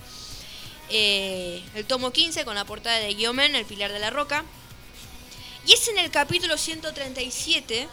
[0.88, 4.44] Eh, el tomo 15 con la portada de Guiomen, El Pilar de la Roca.
[5.66, 7.88] Y es en el capítulo 137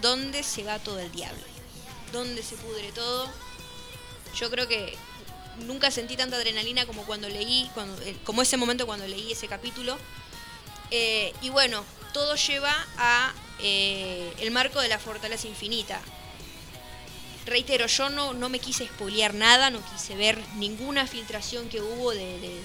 [0.00, 1.44] donde se va todo el diablo.
[2.12, 3.30] Donde se pudre todo.
[4.34, 4.96] Yo creo que
[5.66, 9.46] nunca sentí tanta adrenalina como cuando leí, cuando, eh, como ese momento cuando leí ese
[9.46, 9.98] capítulo.
[10.90, 16.00] Eh, y bueno, todo lleva a eh, el marco de la fortaleza infinita.
[17.46, 22.12] Reitero, yo no, no me quise spoilear nada, no quise ver ninguna filtración que hubo
[22.12, 22.60] de,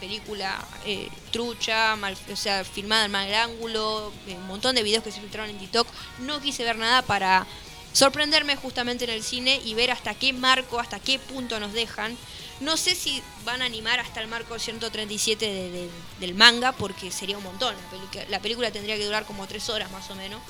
[0.00, 1.96] película eh, trucha,
[2.30, 5.58] o sea, filmada en mal ángulo, eh, un montón de videos que se filtraron en
[5.58, 5.86] TikTok.
[6.20, 7.46] No quise ver nada para
[7.92, 12.16] sorprenderme justamente en el cine y ver hasta qué marco, hasta qué punto nos dejan.
[12.60, 15.90] No sé si van a animar hasta el marco 137 de- de-
[16.20, 17.74] del manga, porque sería un montón.
[18.14, 20.40] La, la película tendría que durar como tres horas más o menos.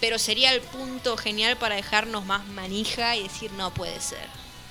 [0.00, 4.26] Pero sería el punto genial para dejarnos más manija y decir, no puede ser.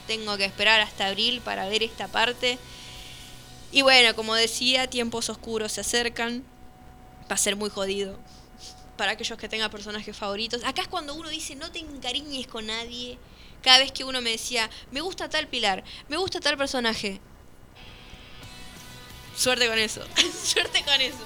[0.08, 2.58] Tengo que esperar hasta abril para ver esta parte.
[3.72, 6.44] Y bueno, como decía, tiempos oscuros se acercan.
[7.32, 8.18] Va a ser muy jodido.
[8.98, 10.64] Para aquellos que tengan personajes favoritos.
[10.64, 13.18] Acá es cuando uno dice, no te encariñes con nadie.
[13.64, 17.20] Cada vez que uno me decía, me gusta tal pilar, me gusta tal personaje.
[19.36, 20.02] Suerte con eso.
[20.44, 21.18] Suerte con eso.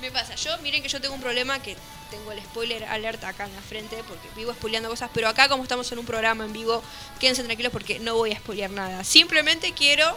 [0.00, 0.34] Me pasa.
[0.34, 1.76] Yo, miren que yo tengo un problema que
[2.10, 5.62] tengo el spoiler alerta acá en la frente porque vivo spoileando cosas, pero acá como
[5.62, 6.82] estamos en un programa en vivo,
[7.20, 9.04] quédense tranquilos porque no voy a spoilear nada.
[9.04, 10.16] Simplemente quiero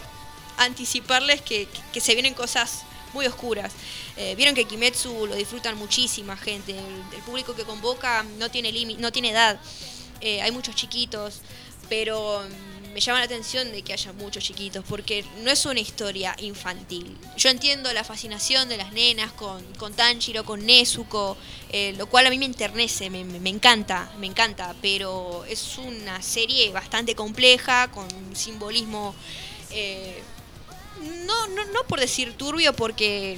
[0.58, 3.72] anticiparles que, que- se vienen cosas muy oscuras.
[4.16, 6.76] Eh, Vieron que Kimetsu lo disfrutan muchísima gente.
[6.76, 9.58] El, público que convoca no tiene no tiene edad.
[10.20, 11.40] Eh, hay muchos chiquitos,
[11.88, 15.80] pero mm, me llama la atención de que haya muchos chiquitos, porque no es una
[15.80, 17.14] historia infantil.
[17.36, 21.36] Yo entiendo la fascinación de las nenas con, con Tanjiro, con Nezuko,
[21.70, 22.46] eh, lo cual a mí me
[23.10, 29.14] me- me encanta, me encanta, pero es una serie bastante compleja, con un simbolismo,
[29.72, 30.22] eh,
[31.26, 33.36] no, no, no por decir turbio, porque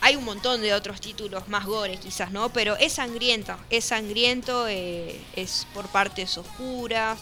[0.00, 2.48] hay un montón de otros títulos más gore quizás, ¿no?
[2.52, 7.18] Pero es sangriento, es sangriento, eh, es por partes oscuras.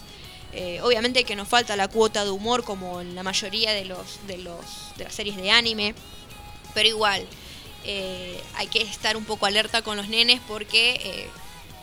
[0.59, 4.27] Eh, obviamente que nos falta la cuota de humor como en la mayoría de los
[4.27, 4.65] de los
[4.97, 5.95] de las series de anime,
[6.73, 7.27] pero igual
[7.85, 11.29] eh, hay que estar un poco alerta con los nenes porque eh,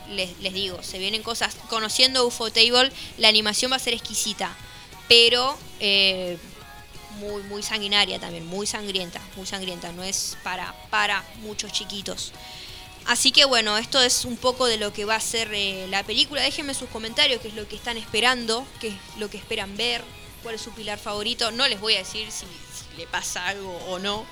[0.10, 1.56] les, les digo, se vienen cosas.
[1.70, 4.56] Conociendo UFO Table, la animación va a ser exquisita,
[5.08, 5.56] pero
[7.20, 9.92] muy, muy sanguinaria también, muy sangrienta, muy sangrienta.
[9.92, 12.32] No es para, para muchos chiquitos.
[13.06, 16.04] Así que bueno, esto es un poco de lo que va a ser eh, la
[16.04, 16.42] película.
[16.42, 20.02] Déjenme sus comentarios, qué es lo que están esperando, qué es lo que esperan ver,
[20.42, 21.52] cuál es su pilar favorito.
[21.52, 22.46] No les voy a decir si,
[22.98, 24.26] le pasa algo o no,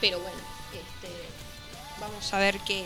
[0.00, 0.38] pero bueno,
[0.72, 1.14] este,
[2.00, 2.84] vamos a ver qué,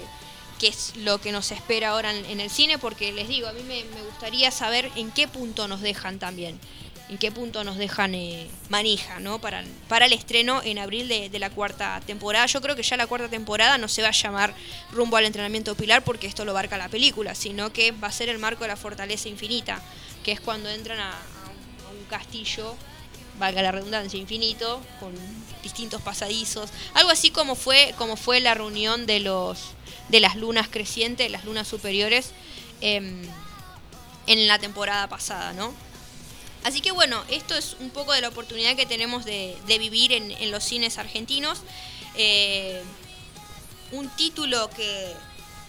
[0.61, 3.83] es lo que nos espera ahora en, el cine, porque les digo, a mí me
[4.03, 6.61] gustaría saber en qué punto nos dejan también,
[7.11, 9.41] en qué punto nos dejan eh, manija, ¿no?
[9.41, 12.47] Para, el estreno en abril de, la cuarta temporada.
[12.47, 14.55] Yo creo que ya la cuarta temporada no se va a llamar
[14.93, 18.29] rumbo al entrenamiento pilar porque esto lo abarca la película, sino que va a ser
[18.29, 19.83] el marco de la fortaleza infinita,
[20.25, 22.77] que es cuando entran a, a un, a un castillo
[23.39, 25.15] valga la redundancia, infinito, con
[25.63, 26.71] distintos pasadizos.
[26.93, 29.71] Algo así como fue, como fue la reunión de los
[30.11, 32.33] de las lunas crecientes, las lunas superiores,
[32.81, 33.23] em,
[34.27, 35.73] en la temporada pasada, ¿no?
[36.65, 40.51] Así que bueno, esto es un poco de la oportunidad que tenemos de, vivir en,
[40.51, 41.63] los cines argentinos.
[42.17, 42.83] Eh,
[43.93, 45.13] un título que,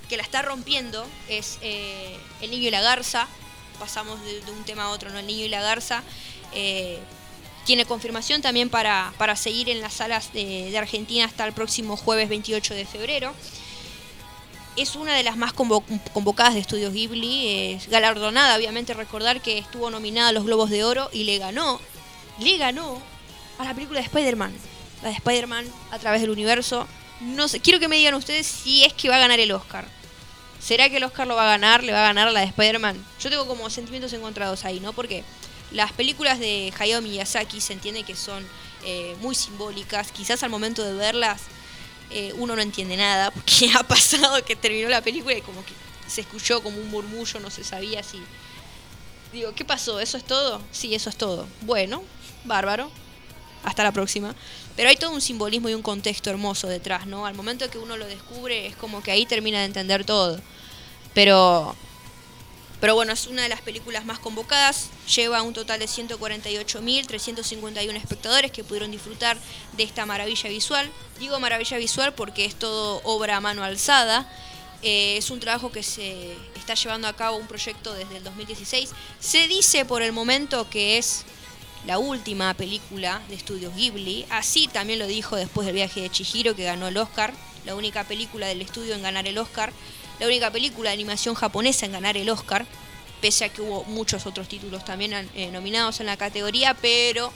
[0.09, 3.27] que la está rompiendo es eh, El Niño y la Garza.
[3.79, 5.19] Pasamos de, de un tema a otro, ¿no?
[5.19, 6.03] El Niño y la Garza.
[6.53, 6.99] Eh,
[7.65, 11.95] tiene confirmación también para, para seguir en las salas de, de Argentina hasta el próximo
[11.95, 13.33] jueves 28 de febrero.
[14.78, 19.57] Es una de las más convo- convocadas de Estudios Ghibli, es galardonada, obviamente recordar que
[19.57, 21.80] estuvo nominada a los Globos de Oro y le ganó,
[22.39, 23.01] le ganó
[23.59, 24.53] a la película de Spider-Man,
[25.03, 26.88] la de Spider-Man a través del universo.
[27.19, 29.86] No sé, quiero que me digan ustedes si es que va a ganar el Oscar.
[30.59, 31.84] ¿Será que el Oscar lo va a ganar?
[31.84, 33.03] ¿Le va a ganar la de Spider-Man?
[33.19, 34.93] Yo tengo como sentimientos encontrados ahí, ¿no?
[34.93, 35.24] Porque
[35.72, 38.47] las películas de Hayao Miyazaki se entiende que son
[38.86, 40.11] eh, muy simbólicas.
[40.11, 41.41] Quizás al momento de verlas
[42.12, 45.74] eh, uno no entiende nada, porque ha pasado que terminó la película y como que
[46.07, 48.22] se escuchó como un murmullo, no se sabía si...
[49.32, 49.99] Digo, ¿qué pasó?
[50.01, 50.62] ¿Eso es todo?
[50.72, 51.47] Sí, eso es todo.
[51.62, 52.03] Bueno,
[52.43, 52.91] bárbaro.
[53.64, 54.36] Hasta la próxima.
[54.76, 57.26] Pero hay todo un simbolismo y un contexto hermoso detrás, ¿no?
[57.26, 60.41] Al momento que uno lo descubre es como que ahí termina de entender todo.
[61.14, 61.76] Pero
[62.82, 64.89] pero bueno, es una de las películas más convocadas.
[65.15, 69.38] Lleva un total de 148.351 espectadores que pudieron disfrutar
[69.77, 70.89] de esta maravilla visual.
[71.19, 74.27] Digo maravilla visual porque es todo obra a mano alzada.
[74.82, 78.89] Eh, es un trabajo que se está llevando a cabo un proyecto desde el 2016.
[79.19, 81.23] Se dice por el momento que es
[81.86, 84.25] la última película de estudios Ghibli.
[84.32, 87.32] Así también lo dijo después del viaje de Chihiro que ganó el Oscar.
[87.63, 89.71] La única película del estudio en ganar el Oscar
[90.22, 92.67] la única película de animación japonesa en ganar el Oscar,
[93.22, 97.34] pese a que hubo muchos otros títulos también eh, nominados en la categoría, pero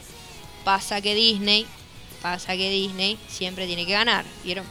[0.63, 1.65] pasa que Disney,
[2.21, 4.67] pasa que Disney siempre tiene que ganar, ¿vieron?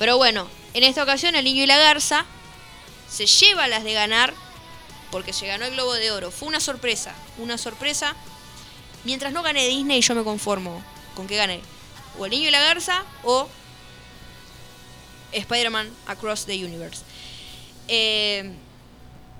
[0.00, 2.26] Pero bueno, en esta ocasión el niño y la garza
[3.08, 4.34] se lleva las de ganar
[5.12, 6.32] porque se ganó el Globo de Oro.
[6.32, 8.16] Fue una sorpresa, una sorpresa.
[9.04, 10.82] Mientras no gane Disney yo me conformo
[11.14, 11.60] con que gane
[12.18, 13.48] o el niño y la garza o
[15.30, 17.02] Spider-Man Across the Universe.
[17.88, 18.50] Eh,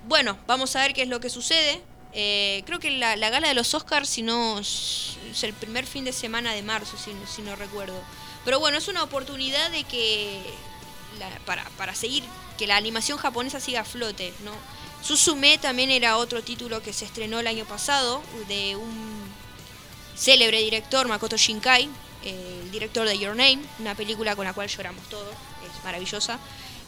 [0.07, 1.81] bueno, vamos a ver qué es lo que sucede.
[2.13, 6.05] Eh, creo que la, la, gala de los Oscars, si no, es el primer fin
[6.05, 8.01] de semana de marzo, si, no recuerdo.
[8.45, 10.43] Pero bueno, es una oportunidad de que,
[11.45, 12.23] para, para seguir,
[12.57, 14.53] que la animación japonesa siga a flote, ¿no?
[15.03, 19.25] Susume también era otro título que se estrenó el año pasado, de un
[20.17, 21.89] célebre director, Makoto Shinkai,
[22.25, 26.39] eh, el director de Your Name, una película con la cual lloramos todos, es maravillosa.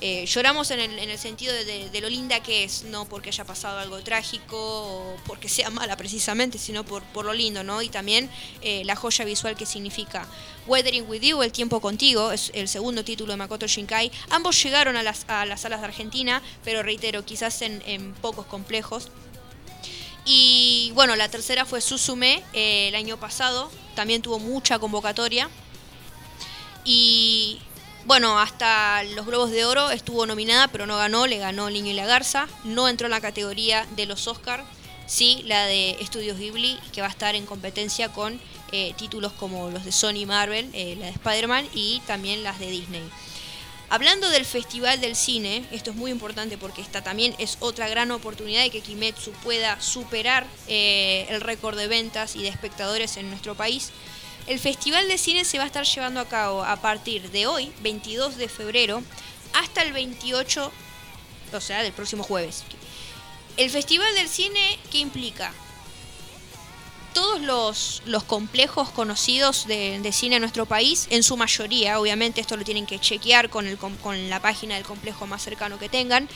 [0.02, 3.44] Eh, lloramos en el, en el sentido de, lo linda que es, no porque haya
[3.44, 7.80] pasado algo trágico o porque sea mala precisamente, sino por, lo lindo, ¿no?
[7.80, 8.28] Y también
[8.60, 10.26] eh, la joya visual que significa
[10.66, 14.12] Weathering with You, El tiempo contigo, es el segundo título de Makoto Shinkai.
[14.28, 18.44] Ambos llegaron a las, a las salas de Argentina, pero reitero, quizás en, en pocos
[18.44, 19.10] complejos.
[20.26, 25.48] Y bueno, la tercera fue Susume eh, el año pasado, también tuvo mucha convocatoria.
[26.84, 27.60] Y
[28.06, 31.94] bueno, hasta los Globos de Oro estuvo nominada, pero no ganó, le ganó Niño y
[31.94, 32.46] la Garza.
[32.62, 34.62] No entró en la categoría de los Oscars,
[35.06, 38.40] sí la de Estudios Ghibli, que va a estar en competencia con
[38.70, 42.70] eh, títulos como los de Sony Marvel, eh, la de Spider-Man y también las de
[42.70, 43.02] Disney.
[43.88, 48.10] Hablando del Festival del Cine, esto es muy importante porque esta también es otra gran
[48.12, 53.30] oportunidad de que Kimetsu pueda superar eh, el récord de ventas y de espectadores en
[53.30, 53.90] nuestro país.
[54.46, 57.72] El Festival de Cine se va a estar llevando a cabo a partir de hoy,
[57.80, 59.02] 22 de febrero,
[59.52, 60.72] hasta el 28,
[61.52, 62.62] o sea, del próximo jueves.
[63.56, 65.52] El Festival del Cine, ¿qué implica?
[67.12, 72.40] Todos los, los complejos conocidos de, de cine en nuestro país, en su mayoría, obviamente
[72.40, 75.88] esto lo tienen que chequear con, el, con la página del complejo más cercano que
[75.88, 76.28] tengan,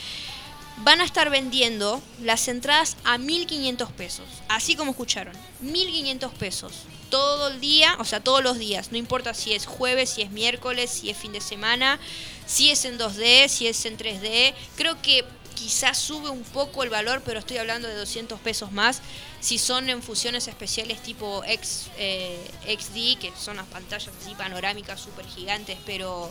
[0.83, 4.27] van a estar vendiendo las entradas a 1.500 pesos.
[4.49, 6.73] Así como escucharon, 1.500 pesos.
[7.11, 8.93] Todo el día, o sea, todos los días.
[8.93, 11.99] No importa si es jueves, si es miércoles, si es fin de semana,
[12.47, 14.55] si es en 2D, si es en 3D.
[14.77, 15.25] Creo que
[15.55, 19.03] quizás sube un poco el valor, pero estoy hablando de 200 pesos más.
[19.41, 25.01] Si son en fusiones especiales tipo X, eh, XD, que son las pantallas así panorámicas
[25.01, 26.31] súper gigantes, pero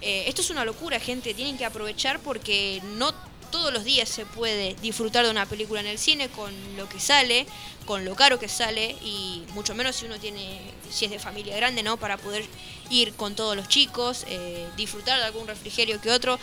[0.00, 1.34] eh, esto es una locura, gente.
[1.34, 3.14] Tienen que aprovechar porque no
[3.54, 6.98] todos los días se puede disfrutar de una película en el cine con lo que
[6.98, 7.46] sale,
[7.86, 11.54] con lo caro que sale y mucho menos si uno tiene, si es de familia
[11.54, 11.96] grande, ¿no?
[11.96, 12.44] Para poder
[12.90, 16.36] ir con todos los chicos, eh, disfrutar de algún refrigerio que otro.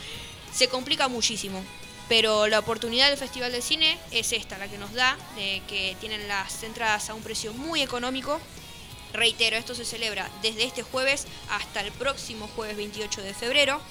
[0.54, 1.62] Se complica muchísimo.
[2.08, 6.30] Pero la oportunidad del Festival de Cine es esta, la que nos da, que tienen
[6.30, 8.40] las entradas a un precio muy económico.
[9.12, 13.82] Reitero, esto se celebra desde este jueves hasta el próximo jueves 28 de febrero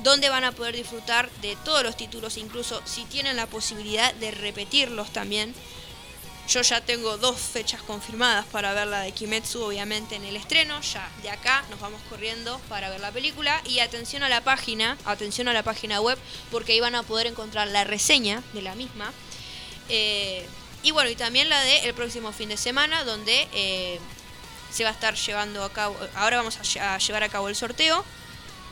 [0.00, 4.30] donde van a poder disfrutar de todos los títulos, incluso si tienen la posibilidad de
[4.30, 5.54] repetirlos también.
[6.46, 10.78] Yo ya tengo dos fechas confirmadas para ver la de Kimetsu, obviamente en el estreno.
[10.82, 13.62] Ya de acá nos vamos corriendo para ver la película.
[13.64, 16.18] Y atención a la página, atención a la página web,
[16.50, 19.10] porque ahí van a poder encontrar la reseña de la misma.
[19.88, 20.46] Eh,
[20.82, 23.98] y bueno, y también la de el próximo fin de semana, donde eh,
[24.70, 25.96] se va a estar llevando a cabo.
[26.14, 28.04] Ahora vamos a lle- a llevar a cabo el sorteo.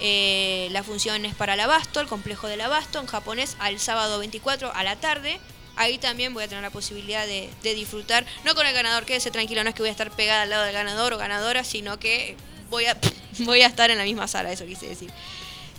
[0.04, 4.18] Eh, la función es para el Abasto, el complejo del Abasto, en japonés, al sábado
[4.18, 5.38] 24 a la tarde.
[5.76, 9.62] Ahí también voy a tener la posibilidad de, disfrutar, no con el ganador, quédese tranquilo,
[9.62, 12.36] no es que voy a estar pegada al lado del ganador o ganadora, sino que
[12.68, 12.98] voy a,
[13.38, 15.10] voy a estar en la misma sala, eso quise decir.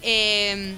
[0.02, 0.74] Eh,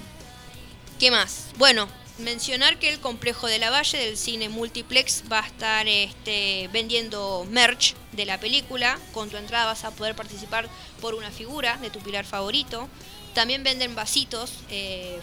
[1.00, 1.50] ¿Qué más?
[1.58, 1.88] Bueno,
[2.18, 7.46] mencionar que el complejo de la Valle del cine multiplex va a estar este, vendiendo
[7.50, 9.00] merch de la película.
[9.14, 10.68] Con tu entrada vas a poder participar
[11.00, 12.90] por una figura de tu pilar favorito.
[13.36, 15.20] También venden vasitos eh,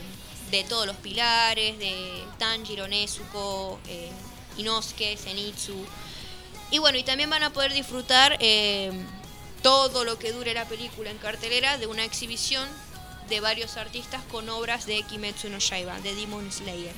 [0.50, 4.10] de todos los pilares, de Tanjiro, Nezuko, eh,
[4.58, 5.74] Inosuke, Zenitsu.
[6.70, 8.92] Y bueno, y también van a poder disfrutar eh,
[9.62, 12.68] todo lo que dure la película en cartelera de una exhibición
[13.30, 16.94] de varios artistas con obras de Kimetsu no Yaiba, de Demon Slayer.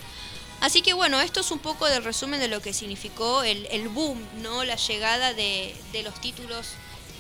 [0.60, 3.88] Así que bueno, esto es un poco del resumen de lo que significó el, el
[3.88, 4.64] boom, ¿no?
[4.64, 6.70] La llegada de, de los títulos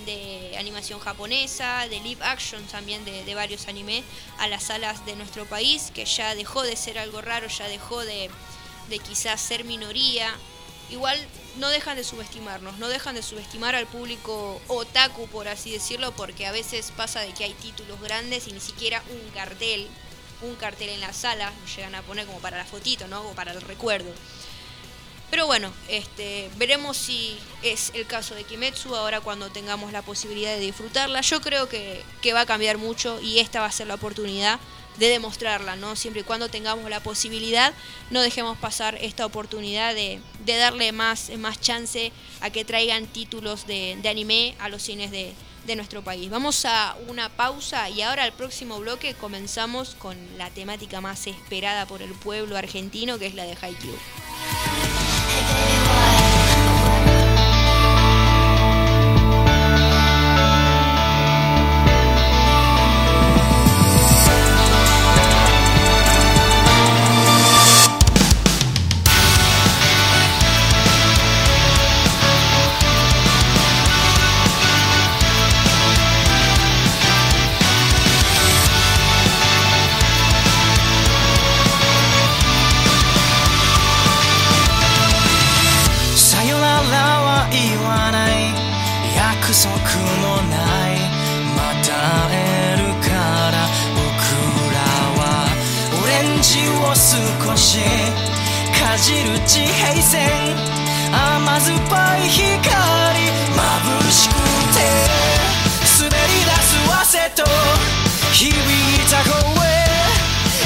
[0.06, 4.02] de animación japonesa, de live action también de, varios anime
[4.38, 8.04] a las salas de nuestro país, que ya dejó de ser algo raro, ya dejó
[8.04, 8.30] de,
[8.88, 10.34] de quizás ser minoría.
[10.90, 11.18] Igual
[11.56, 16.46] no dejan de subestimarnos, no dejan de subestimar al público otaku, por así decirlo, porque
[16.46, 19.88] a veces pasa de que hay títulos grandes y ni siquiera un cartel,
[20.42, 23.22] un cartel en la sala, lo llegan a poner como para la fotito, ¿no?
[23.22, 24.12] O para el recuerdo.
[25.30, 30.54] Pero bueno, este, veremos si es el caso de Kimetsu ahora cuando tengamos la posibilidad
[30.54, 31.20] de disfrutarla.
[31.22, 34.60] Yo creo que, que va a cambiar mucho y esta va a ser la oportunidad
[34.98, 35.96] de demostrarla, ¿no?
[35.96, 37.74] Siempre y cuando tengamos la posibilidad,
[38.10, 43.66] no dejemos pasar esta oportunidad de, de darle más, más chance a que traigan títulos
[43.66, 45.34] de, anime a los cines de,
[45.66, 46.30] de nuestro país.
[46.30, 51.86] Vamos a una pausa y ahora al próximo bloque comenzamos con la temática más esperada
[51.86, 55.03] por el pueblo argentino, que es la de Haikyuu.
[55.34, 56.03] Música
[96.94, 97.80] 少し
[98.78, 100.30] かじる地平線
[101.10, 102.54] 甘酸っぱい光
[103.50, 104.34] 眩しく
[104.74, 104.78] て
[105.98, 106.14] 滑り
[106.44, 107.42] 出す汗と
[108.32, 108.52] 響い
[109.10, 109.34] た声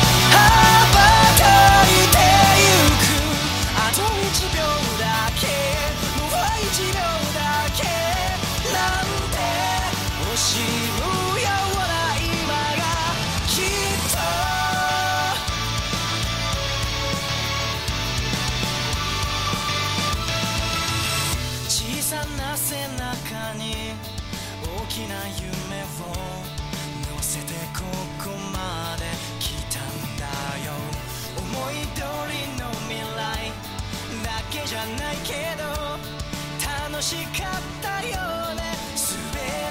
[37.11, 38.63] しかったよね。
[38.95, 39.03] 全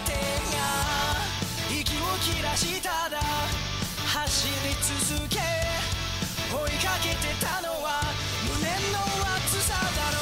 [0.05, 0.13] て
[0.53, 0.61] が
[1.71, 3.17] 息を切らしただ。
[4.05, 4.75] 走り
[5.09, 5.39] 続け。
[6.53, 8.03] 追いかけてたのは
[8.45, 8.61] 胸
[8.93, 9.01] の
[9.39, 10.21] 熱さだろ。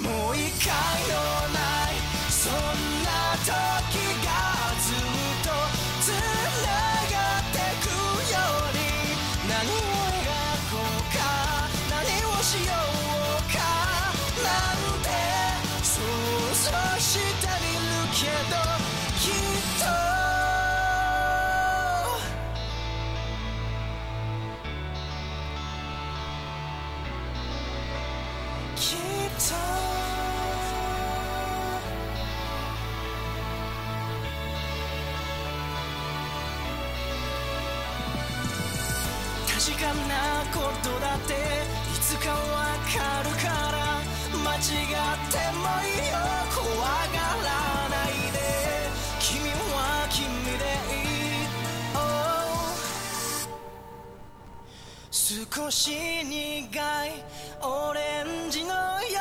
[0.00, 0.74] うもう一回
[1.06, 1.14] の
[1.54, 1.60] な
[1.92, 1.94] い。
[2.28, 2.52] そん
[3.04, 3.12] な
[3.76, 3.81] 時。
[55.54, 55.90] 少し
[56.24, 57.10] 苦い
[57.60, 59.20] オレンジの夜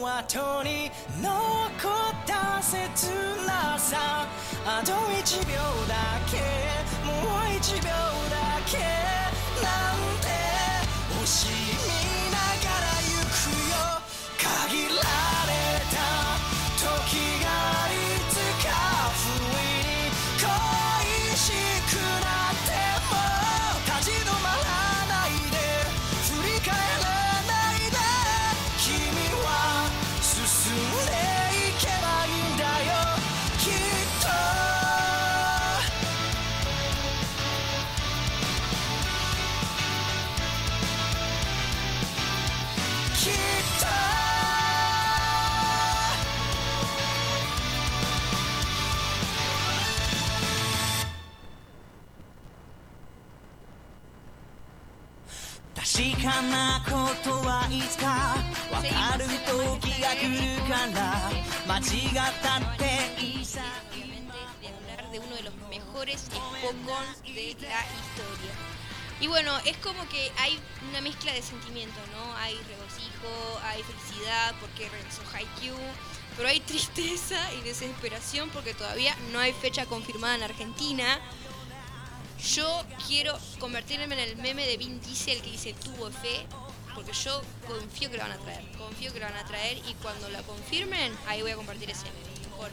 [0.00, 3.10] を後に残った切
[3.44, 4.28] なさ。
[4.64, 5.54] あと1秒
[5.88, 6.38] だけ
[7.04, 7.88] もう1秒
[8.30, 9.09] だけ。
[63.90, 68.52] Obviamente, de hablar de uno de los mejores Spokons de la historia.
[69.20, 72.36] Y bueno, es como que hay una mezcla de sentimientos, ¿no?
[72.36, 75.76] Hay regocijo, hay felicidad porque regresó Haikyuu,
[76.36, 81.18] pero hay tristeza y desesperación porque todavía no hay fecha confirmada en Argentina.
[82.54, 86.46] Yo quiero convertirme en el meme de Vin Diesel que dice tuvo fe,
[86.94, 89.94] porque yo confío que lo van a traer, confío que lo van a traer y
[90.02, 92.06] cuando la confirmen, ahí voy a compartir ese.
[92.50, 92.70] Mejor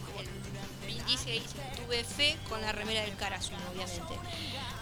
[0.87, 1.41] el dice
[1.75, 4.13] tuve fe con la remera del Karasuno, obviamente.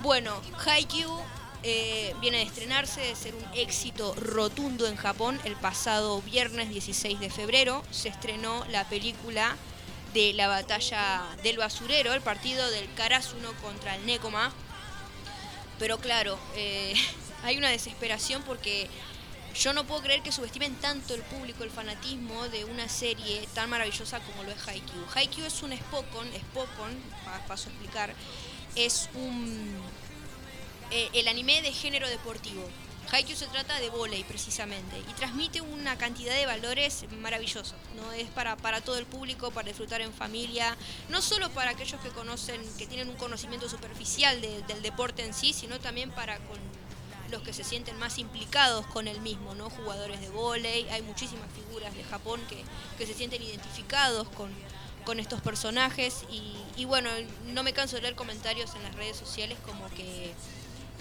[0.01, 1.21] Bueno, Haikyuu
[1.63, 5.39] eh, viene de estrenarse, de ser un éxito rotundo en Japón.
[5.45, 9.55] El pasado viernes 16 de febrero se estrenó la película
[10.13, 14.51] de la batalla del basurero, el partido del Karasuno contra el Nekoma.
[15.79, 16.93] Pero claro, eh,
[17.43, 18.87] hay una desesperación porque
[19.59, 23.69] yo no puedo creer que subestimen tanto el público, el fanatismo de una serie tan
[23.69, 25.05] maravillosa como lo es Haikyuu.
[25.15, 26.93] Haikyuu es un Spokon, Spokon,
[27.23, 28.13] pa- paso a explicar,
[28.75, 29.75] es un
[30.91, 32.67] eh, el anime de género deportivo.
[33.11, 37.75] Haikyuu se trata de volei precisamente y transmite una cantidad de valores maravillosos.
[37.95, 40.75] No es para, para todo el público, para disfrutar en familia,
[41.09, 45.33] no solo para aquellos que conocen, que tienen un conocimiento superficial de- del deporte en
[45.35, 46.57] sí, sino también para con
[47.35, 49.69] los que se sienten más implicados con el mismo, ¿no?
[49.69, 52.63] Jugadores de volei, hay muchísimas figuras de Japón que,
[52.97, 54.49] que se sienten identificados con,
[55.05, 57.09] con estos personajes y, y bueno,
[57.47, 60.33] no me canso de leer comentarios en las redes sociales como que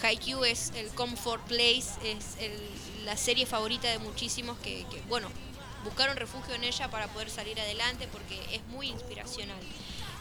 [0.02, 5.28] Haikyuu es el comfort place, es el- la serie favorita de muchísimos que, que, bueno,
[5.84, 9.60] buscaron refugio en ella para poder salir adelante porque es muy inspiracional.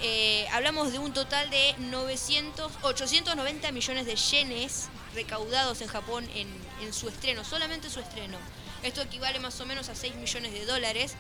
[0.06, 6.94] Eh, hablamos de un total de 900, 890 millones de yenes recaudados en Japón en,
[6.94, 8.38] su estreno, solamente su estreno.
[8.84, 11.16] Esto equivale más o menos a 6 millones de dólares,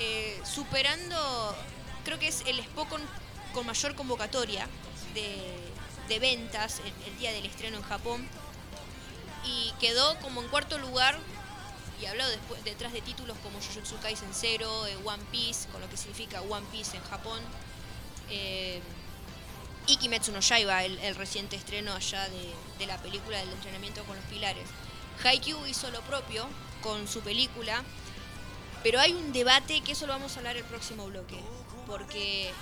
[0.00, 1.54] eh, superando,
[2.06, 3.02] creo que es el Spokon
[3.52, 4.66] con mayor convocatoria
[5.12, 8.26] de, ventas el, día del estreno en Japón.
[9.44, 11.18] Y quedó como en cuarto lugar
[12.00, 15.90] y hablado después, detrás de títulos como Jujutsu Kaisen Zero, eh, One Piece, con lo
[15.90, 17.40] que significa One Piece en Japón,
[18.30, 18.80] eh,
[19.86, 22.28] y no Yaiba, el, reciente estreno allá
[22.78, 24.64] de, la película del entrenamiento con los pilares.
[25.22, 26.46] Haikyuu hizo lo propio
[26.82, 27.82] con su película,
[28.82, 31.38] pero hay un debate que eso lo vamos a hablar el próximo bloque,
[31.86, 32.52] porque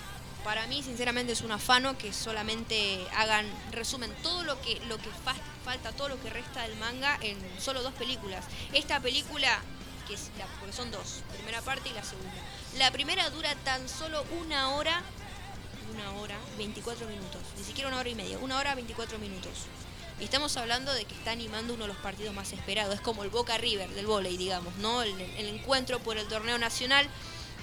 [0.45, 5.09] Para mí, sinceramente, es un afano que solamente hagan, resumen todo lo que, lo que
[5.25, 8.45] fa- falta, todo lo que resta del manga en solo dos películas.
[8.73, 9.61] Esta película,
[10.09, 10.17] que
[10.59, 12.43] porque son dos, primera parte y la segunda.
[12.77, 15.03] La primera dura tan solo una hora,
[15.93, 19.53] una hora, 24 minutos, ni siquiera una hora y media, una hora, 24 minutos.
[20.21, 22.95] Y estamos hablando de que está animando uno de los partidos más esperados.
[22.95, 25.03] Es como el Boca River del vóley, digamos, ¿no?
[25.03, 27.09] El, encuentro por el torneo nacional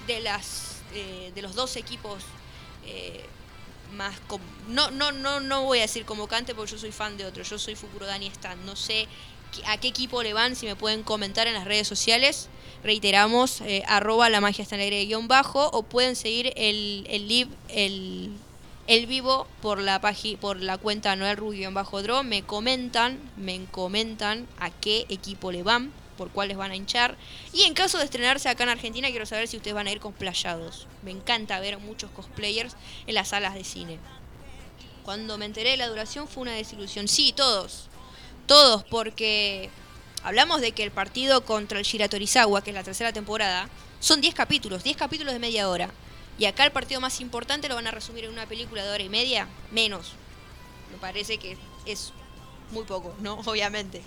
[0.06, 2.22] de las eh, de los dos equipos
[2.84, 3.24] eh,
[3.92, 7.26] más com- no no no no voy a decir convocante porque yo soy fan de
[7.26, 9.06] otro yo soy Fukurodani Stan no sé
[9.66, 12.48] a qué equipo le van si me pueden comentar en las redes sociales
[12.82, 17.50] reiteramos eh, arroba la magia está alegre guion bajo o pueden seguir el el live
[17.68, 18.32] el
[18.86, 20.00] el vivo por la
[20.40, 25.62] por la cuenta Noel guion bajo draw me comentan me comentan a qué equipo le
[25.62, 27.16] van por cuáles van a hinchar.
[27.54, 30.00] Y en caso de estrenarse acá en Argentina quiero saber si ustedes van a ir
[30.00, 30.86] cosplayados.
[31.02, 32.76] Me encanta ver muchos cosplayers
[33.06, 33.98] en las salas de cine.
[35.02, 37.08] Cuando me enteré de la duración fue una desilusión.
[37.08, 37.88] Sí todos.
[38.46, 39.70] Todos porque
[40.22, 43.68] hablamos de que el partido contra el Shiratorizawa que es la tercera temporada
[44.00, 45.90] son 10 capítulos 10 capítulos de media hora.
[46.38, 49.02] Y acá el partido más importante lo van a resumir en una película de hora
[49.02, 50.12] y media menos.
[50.90, 52.12] Me parece que es
[52.70, 54.02] muy poco no obviamente.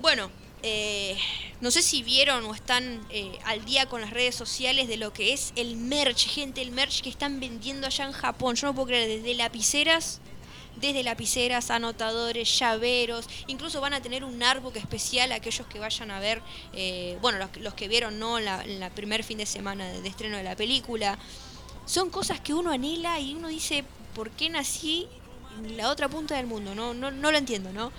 [0.00, 0.30] Bueno,
[0.62, 1.16] eh,
[1.60, 5.12] no sé si vieron o están eh, al día con las redes sociales de lo
[5.12, 8.56] que es el merch, gente, el merch que están vendiendo allá en Japón.
[8.56, 10.20] Yo no puedo creer, desde lapiceras,
[10.80, 16.20] desde lapiceras, anotadores, llaveros, incluso van a tener un artbook especial aquellos que vayan a
[16.20, 18.40] ver, eh, bueno, los, los que vieron, ¿no?
[18.40, 21.18] La, la primer fin de semana de, de estreno de la película.
[21.86, 25.08] Son cosas que uno anhela y uno dice, ¿por qué nací
[25.58, 26.74] en la otra punta del mundo?
[26.74, 27.92] No, no, no lo entiendo, ¿no?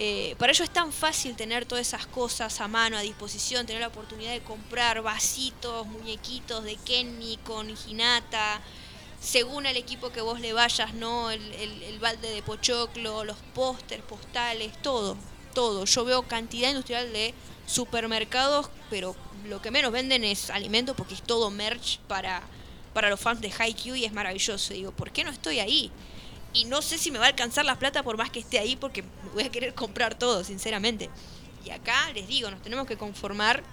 [0.00, 3.80] Eh, para ellos es tan fácil tener todas esas cosas a mano, a disposición, tener
[3.82, 8.60] la oportunidad de comprar vasitos, muñequitos de Kenny con Hinata,
[9.20, 11.30] según el equipo que vos le vayas, ¿no?
[11.30, 15.16] El, el- balde de pochoclo, los pósters, postales, todo,
[15.52, 15.84] todo.
[15.84, 17.34] Yo veo cantidad industrial de
[17.66, 19.16] supermercados, pero
[19.48, 22.42] lo que menos venden es alimento porque es todo merch para,
[22.94, 24.72] para los fans de Haikyuu y es maravilloso.
[24.74, 25.90] Digo, ¿por qué no estoy ahí?
[26.52, 28.76] Y no sé si me va a alcanzar la plata por más que esté ahí
[28.76, 29.04] porque
[29.34, 31.10] voy a querer comprar todo, sinceramente.
[31.64, 33.64] Y acá les digo, nos tenemos que conformar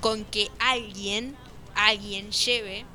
[0.00, 1.36] con que alguien,
[1.74, 2.86] alguien lleve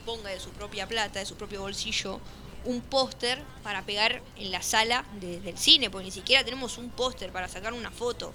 [0.00, 2.20] ponga de su propia plata, de su propio bolsillo,
[2.64, 6.90] un póster para pegar en la sala de- del cine, porque ni siquiera tenemos un
[6.90, 8.32] póster para sacar una foto.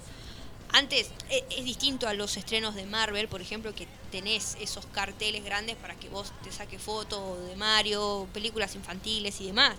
[0.72, 5.44] Antes e- es, distinto a los estrenos de Marvel, por ejemplo, que tenés esos carteles
[5.44, 9.76] grandes para que vos te saques fotos de Mario, películas infantiles y demás.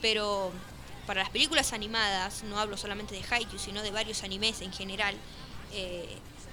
[0.00, 0.52] Pero
[1.06, 5.16] para las películas animadas, no hablo solamente de Haikyuu, sino de varios animes en general,
[5.72, 6.08] eh,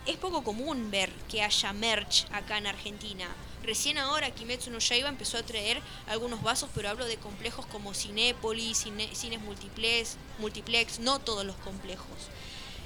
[0.07, 3.27] es poco común ver que haya merch acá en Argentina.
[3.65, 7.93] Recién ahora Kimetsu no Yaiba empezó a traer algunos vasos, pero hablo de complejos como
[7.95, 12.05] Cinépolis, cine- cines multiplex, multiplex, no todos los complejos.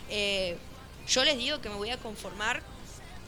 [0.09, 0.57] Eh,
[1.07, 2.61] yo les digo que me voy a conformar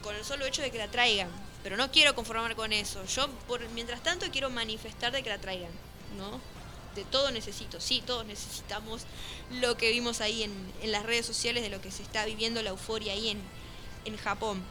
[0.02, 1.28] con el solo hecho de que la traigan,
[1.62, 3.04] pero no quiero conformar con eso.
[3.04, 5.70] Yo, por, mientras tanto, quiero manifestar de que la traigan,
[6.16, 6.40] ¿no?
[6.94, 9.02] De todo necesito, sí, todos necesitamos
[9.60, 12.62] lo que vimos ahí en, en las redes sociales de lo que se está viviendo
[12.62, 13.40] la euforia ahí en,
[14.04, 14.62] en Japón.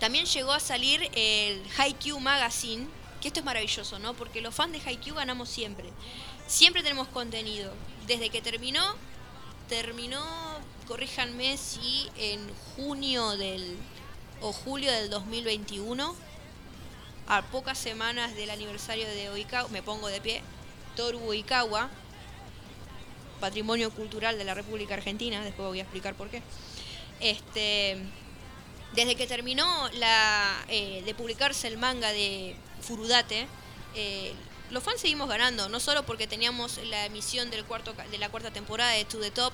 [0.00, 2.86] También llegó a salir el Haikyuu Magazine,
[3.20, 4.14] que esto es maravilloso, ¿no?
[4.14, 5.88] Porque los fans de Haikyuu ganamos siempre.
[6.46, 7.72] Siempre tenemos contenido.
[8.06, 8.82] Desde que terminó,
[9.68, 10.22] terminó,
[10.86, 12.40] corríjanme si en
[12.76, 13.78] junio del
[14.40, 16.14] o julio del 2021,
[17.28, 20.42] a pocas semanas del aniversario de Oikawa, me pongo de pie,
[20.96, 21.88] Toru Oikawa,
[23.40, 26.42] patrimonio cultural de la República Argentina, después voy a explicar por qué.
[27.20, 27.96] Este,
[28.94, 33.46] desde que terminó la, eh, de publicarse el manga de Furudate,
[33.94, 34.32] eh,
[34.70, 38.50] los fans seguimos ganando, no solo porque teníamos la emisión del cuarto, de la cuarta
[38.50, 39.52] temporada de To The Top,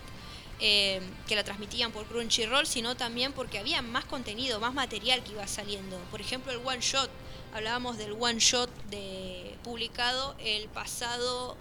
[0.60, 5.32] eh, que la transmitían por Crunchyroll, sino también porque había más contenido, más material que
[5.32, 5.96] iba saliendo.
[6.10, 7.10] Por ejemplo, el One Shot,
[7.54, 11.56] hablábamos del One Shot de, publicado el pasado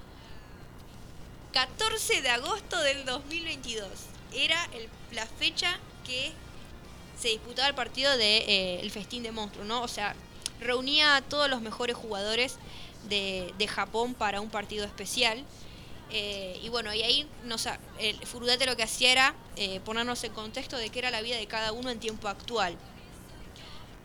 [1.53, 3.87] 14 de agosto del 2022.
[4.33, 4.69] Era
[5.11, 6.33] la fecha que
[7.19, 8.45] se disputaba el partido de
[8.83, 9.81] eh, festín de monstruos, ¿no?
[9.81, 10.15] O sea,
[10.61, 12.57] reunía a todos los mejores jugadores
[13.09, 15.43] de, de Japón para un partido especial.
[16.11, 17.27] Eh, y bueno, y ahí
[17.99, 21.37] el Furudate lo que hacía era eh, ponernos en contexto de qué era la vida
[21.37, 22.77] de cada uno en tiempo actual.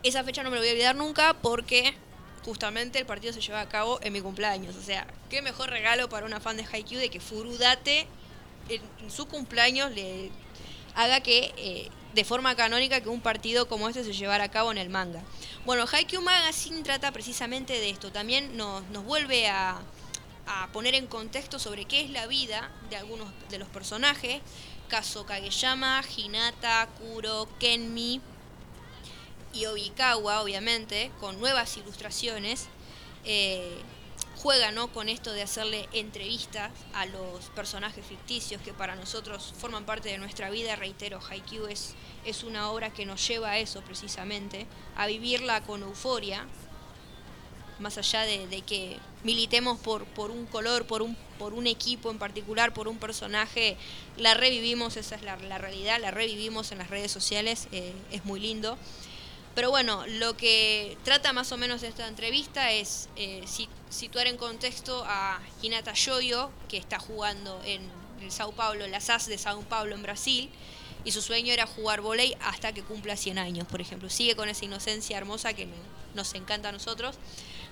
[0.03, 1.95] Esa fecha no me lo voy a olvidar nunca porque
[2.43, 4.75] justamente el partido se lleva a cabo en mi cumpleaños.
[4.75, 8.07] O sea, qué mejor regalo para una fan de Haikyuu de que Furudate
[8.69, 10.29] en, su cumpleaños le
[10.95, 14.77] haga que de forma canónica que un partido como este se llevara a cabo en
[14.77, 15.21] el manga.
[15.65, 18.09] Bueno, Haikyuu Magazine trata precisamente de esto.
[18.09, 19.81] También nos, nos vuelve a,
[20.47, 24.41] a poner en contexto sobre qué es la vida de algunos de los personajes.
[24.87, 28.21] Caso Kageyama, Hinata, Kuro, Kenmi
[29.53, 32.67] y Obikawa, obviamente, con nuevas ilustraciones.
[33.25, 33.77] Eh,
[34.45, 34.93] juega ¿no?
[34.93, 40.19] con esto de hacerle entrevistas a los personajes ficticios que para nosotros forman parte de
[40.19, 40.75] nuestra vida.
[40.75, 45.81] Reitero, Haikyuu es, es una obra que nos lleva a eso precisamente, a vivirla con
[45.81, 46.45] euforia,
[47.79, 52.11] más allá de, de que militemos por, por un color, por un, por un equipo
[52.11, 53.77] en particular, por un personaje,
[54.15, 58.39] la revivimos, esa es la, realidad, la revivimos en las redes sociales, eh, es muy
[58.39, 58.77] lindo.
[59.55, 64.35] Pero bueno, lo que trata más o menos esta entrevista es eh, si- situar en
[64.37, 67.81] contexto a Hinata Yoyo, que está jugando en
[68.21, 70.49] el Sao Paulo, en la SAS de Sao Paulo en Brasil,
[71.05, 74.09] y su sueño era jugar volei hasta que cumpla 100 años, por ejemplo.
[74.09, 75.75] Sigue con esa inocencia hermosa que no-
[76.15, 77.15] nos encanta a nosotros.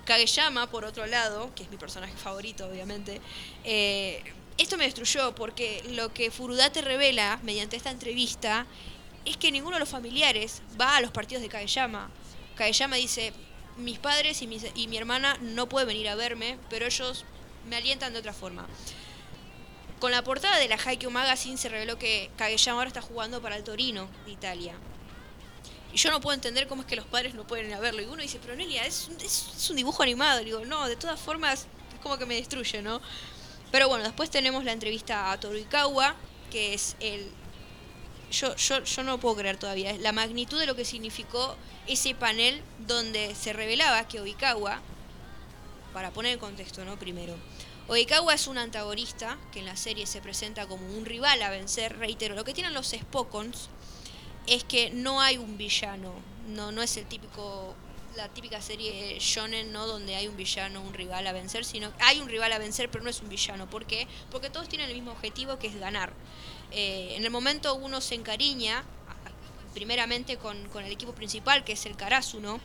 [0.05, 3.19] Kageyama, por otro lado, que es mi personaje favorito, obviamente,
[3.63, 4.21] eh,
[4.57, 8.67] esto me destruyó porque lo que Furudate revela mediante esta entrevista
[9.25, 12.09] es que ninguno de los familiares va a los partidos de Kageyama.
[12.55, 13.33] Kageyama dice,
[13.77, 17.25] mis padres y, y mi hermana no pueden venir a verme, pero ellos
[17.67, 18.67] me alientan de otra forma.
[19.99, 23.55] Con la portada de la Haikyuu Magazine se reveló que Kageyama ahora está jugando para
[23.55, 24.73] el Torino de Italia.
[25.93, 28.01] Y yo no puedo entender cómo es que los padres no pueden ir verlo.
[28.01, 30.41] Y uno dice, pero Nelia, es es- es un dibujo animado.
[30.41, 32.99] Y digo, no, de todas formas, es como que me destruye, ¿no?
[33.71, 36.15] Pero bueno, después tenemos la entrevista a Toruikawa,
[36.51, 37.31] que es el...
[38.33, 41.55] Yo, yo, yo no puedo creer todavía, la magnitud de lo que significó
[41.85, 44.81] ese panel donde se revelaba que Oikawa,
[45.93, 46.97] para poner en contexto, ¿no?
[46.97, 47.35] Primero,
[47.87, 51.99] Oikawa es un antagonista que en la serie se presenta como un rival a vencer.
[51.99, 53.69] Reitero, lo que tienen los Spokons
[54.47, 56.13] es que no hay un villano,
[56.47, 57.75] no, no es el típico
[58.15, 59.87] la típica serie shonen, ¿no?
[59.87, 63.03] Donde hay un villano, un rival a vencer, sino hay un rival a vencer, pero
[63.03, 63.69] no es un villano.
[63.69, 64.07] ¿Por qué?
[64.31, 66.13] Porque todos tienen el mismo objetivo, que es ganar.
[66.73, 68.83] Eh, en el momento uno se encariña,
[69.73, 72.59] primeramente con, el equipo principal, que es el Karasuno,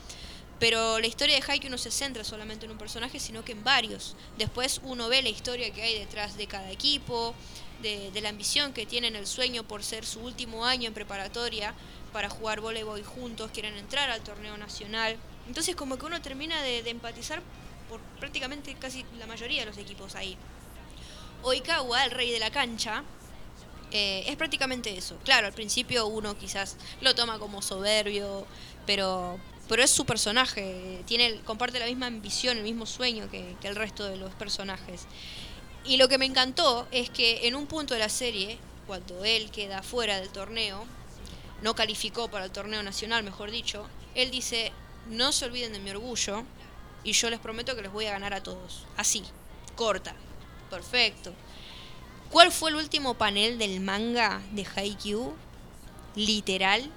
[0.59, 3.63] pero la historia de Haikyuu no se centra solamente en un personaje, sino que en
[3.63, 4.17] varios.
[4.39, 7.35] Después uno ve la historia que hay detrás de cada equipo,
[7.83, 11.75] de, de la ambición que tienen, el sueño por ser su último año en preparatoria
[12.13, 15.17] para jugar voleibol juntos, quieren entrar al torneo nacional.
[15.47, 17.43] Entonces como que uno termina de, de empatizar
[17.89, 20.37] por prácticamente casi la mayoría de los equipos ahí.
[21.43, 23.05] Oikawa, el rey de la cancha,
[23.93, 25.19] eh, es prácticamente eso.
[25.25, 28.47] Claro, al principio uno quizás lo toma como soberbio,
[28.87, 31.03] pero, pero es su personaje.
[31.07, 35.07] Tiene, comparte la misma ambición, el mismo sueño que el resto de los personajes.
[35.85, 39.51] Y lo que me encantó es que en un punto de la serie, cuando él
[39.51, 40.85] queda fuera del torneo,
[41.63, 44.73] no calificó para el torneo nacional, mejor dicho, él dice,
[45.09, 46.45] no se olviden de mi orgullo
[47.05, 48.87] y yo les prometo que les voy a ganar a todos.
[48.97, 49.25] Así,
[49.77, 50.15] corta.
[50.71, 51.33] Perfecto.
[52.31, 55.35] ¿Cuál fue el último panel del manga de Haikyuu?
[56.15, 56.91] Literal.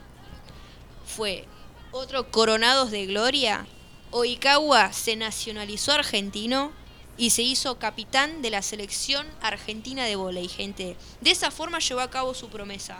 [1.05, 1.45] Fue
[1.91, 3.65] otro Coronados de Gloria.
[4.11, 6.73] Oikawa se nacionalizó argentino
[7.17, 10.97] y se hizo capitán de la selección argentina de volei, gente.
[11.21, 12.99] De esa forma llevó a cabo su promesa.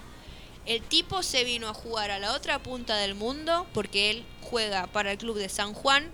[0.66, 4.88] El tipo se vino a jugar a la otra punta del mundo porque él juega
[4.88, 6.10] para el club de San Juan,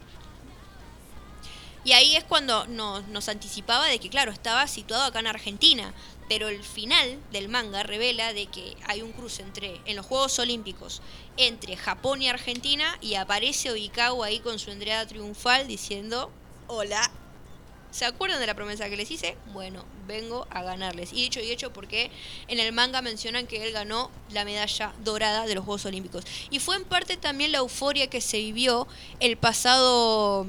[1.88, 5.94] y ahí es cuando nos, anticipaba de que, claro, estaba situado acá en Argentina.
[6.28, 10.38] Pero el final del manga revela de que hay un cruce entre, en los Juegos
[10.38, 11.02] Olímpicos,
[11.38, 16.30] entre Japón y Argentina, y aparece Oikawa ahí con su entrada triunfal diciendo,
[16.68, 17.10] hola.
[17.90, 19.38] ¿Se acuerdan de la promesa que les hice?
[19.54, 21.14] Bueno, vengo a ganarles.
[21.14, 22.12] Y dicho y hecho porque
[22.50, 26.26] en el manga mencionan que él ganó la medalla dorada de los Juegos Olímpicos.
[26.50, 28.90] Y fue en parte también la euforia que se vivió
[29.22, 30.46] el pasado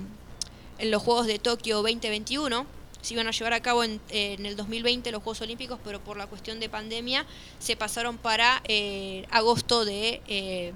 [0.79, 2.67] en los Juegos de Tokio 2021.
[3.03, 6.03] Se iban a llevar a cabo en, eh, en el 2020 los Juegos Olímpicos, pero
[6.03, 7.27] por la cuestión de pandemia
[7.59, 10.73] se pasaron para eh, agosto de, eh,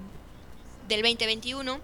[0.87, 1.79] del 2021.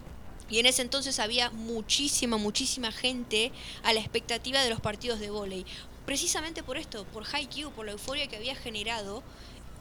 [0.50, 3.52] Y en ese entonces había muchísima, muchísima gente
[3.84, 5.66] a la expectativa de los partidos de vóley.
[6.06, 9.22] Precisamente por esto, por Haikyuu, por la euforia que había generado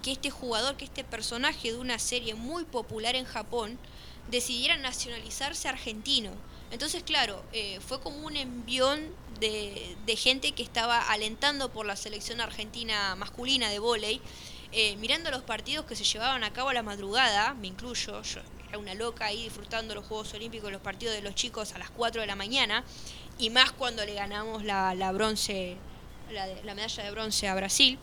[0.03, 3.79] que este jugador, que este personaje de una serie muy popular en Japón,
[4.31, 6.33] decidiera nacionalizarse argentino.
[6.71, 9.01] Entonces, claro, eh, fue como un envión
[9.41, 14.21] de, gente que estaba alentando por la selección argentina masculina de vóley,
[14.73, 18.41] eh, mirando los partidos que se llevaban a cabo a la madrugada, me incluyo, yo
[18.69, 21.89] era una loca ahí disfrutando los Juegos Olímpicos, los partidos de los chicos a las
[21.91, 22.85] 4 de la mañana,
[23.39, 25.77] y más cuando le ganamos la, bronce,
[26.31, 27.99] la, de- la medalla de bronce a Brasil.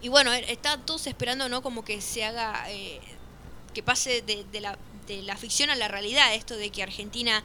[0.00, 1.62] Y bueno, eh, estaban todos esperando, ¿no?
[1.62, 3.00] Como que se haga eh,
[3.74, 4.76] que pase de la,
[5.06, 7.42] de la ficción a la realidad, esto de que Argentina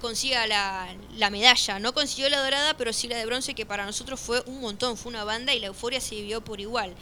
[0.00, 1.78] consiga la, la medalla.
[1.78, 4.96] No consiguió la dorada, pero sí la de bronce, que para nosotros fue un montón,
[4.96, 6.94] fue una banda y la euforia se vivió por igual.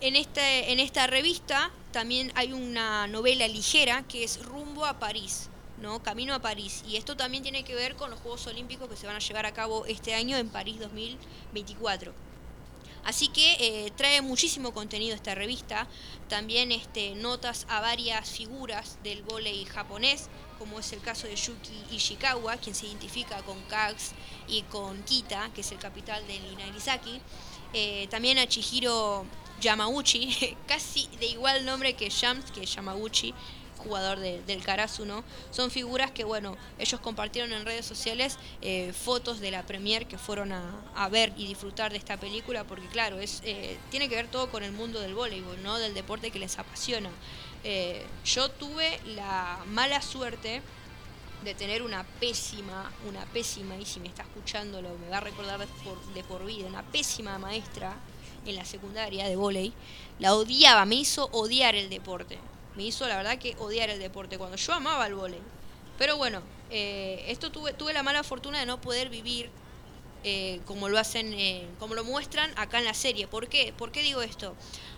[0.00, 5.48] En, este, en esta revista también hay una novela ligera que es Rumbo a París,
[5.80, 6.02] ¿no?
[6.02, 6.82] Camino a París.
[6.86, 9.46] Y esto también tiene que ver con los Juegos Olímpicos que se van a llevar
[9.46, 12.12] a cabo este año en París 2024.
[13.04, 15.86] Así que eh, trae muchísimo contenido esta revista,
[16.28, 20.28] también este, notas a varias figuras del vóley japonés,
[20.58, 24.12] como es el caso de Yuki Ishikawa, quien se identifica con Kags
[24.48, 27.20] y con Kita, que es el capital del Inarizaki.
[27.74, 29.26] Eh, también a Chihiro
[29.60, 33.34] Yamauchi, casi de igual nombre que Shams, que es Yamauchi,
[33.84, 35.22] jugador de- del Karasu, ¿no?
[35.50, 40.18] Son figuras que, bueno, ellos compartieron en redes sociales eh, fotos de la premier que
[40.18, 40.62] fueron a,
[40.96, 44.50] a ver y disfrutar de esta película, porque claro, es eh, tiene que ver todo
[44.50, 45.78] con el mundo del voleibol, ¿no?
[45.78, 47.10] Del deporte que les apasiona.
[47.62, 50.60] Eh, yo tuve la mala suerte
[51.44, 55.20] de tener una pésima, una pésima, y si me está escuchando lo me va a
[55.20, 57.94] recordar de por, de por vida, una pésima maestra
[58.46, 59.72] en la secundaria de volei,
[60.18, 62.38] la odiaba, me hizo odiar el deporte.
[62.76, 65.40] Me hizo la verdad que odiar el deporte cuando yo amaba el volei.
[65.98, 69.50] Pero bueno, eh, esto tuve, tuve la mala fortuna de no poder vivir
[70.26, 73.26] eh, como lo hacen, eh, como lo muestran acá en la serie.
[73.28, 73.74] ¿Por qué?
[73.76, 74.56] ¿Por qué digo esto?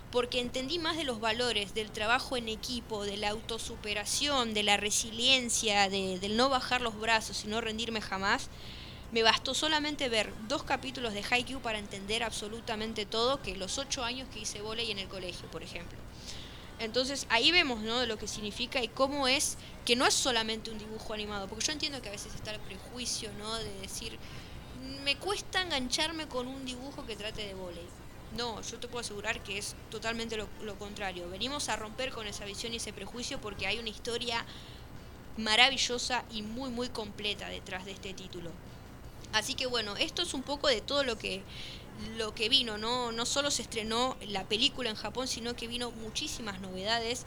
[0.09, 4.77] Porque entendí más de los valores, del trabajo en equipo, de la autosuperación, de la
[4.77, 8.49] resiliencia, de, del no bajar los brazos y no rendirme jamás.
[9.11, 14.05] Me bastó solamente ver dos capítulos de Haikyuu para entender absolutamente todo que los ocho
[14.05, 15.97] años que hice volei en el colegio, por ejemplo.
[16.79, 18.05] Entonces ahí vemos ¿no?
[18.05, 21.71] lo que significa y cómo es que no es solamente un dibujo animado, porque yo
[21.71, 23.55] entiendo que a veces está el prejuicio ¿no?
[23.55, 24.19] de decir,
[25.03, 27.87] me cuesta engancharme con un dibujo que trate de volei.
[28.37, 31.29] No, yo te puedo asegurar que es totalmente lo, lo contrario.
[31.29, 34.45] Venimos a romper con esa visión y ese prejuicio porque hay una historia
[35.37, 38.51] maravillosa y muy muy completa detrás de este título.
[39.33, 41.41] Así que bueno, esto es un poco de todo lo que
[42.17, 43.11] lo que vino, ¿no?
[43.11, 47.25] No solo se estrenó la película en Japón, sino que vino muchísimas novedades.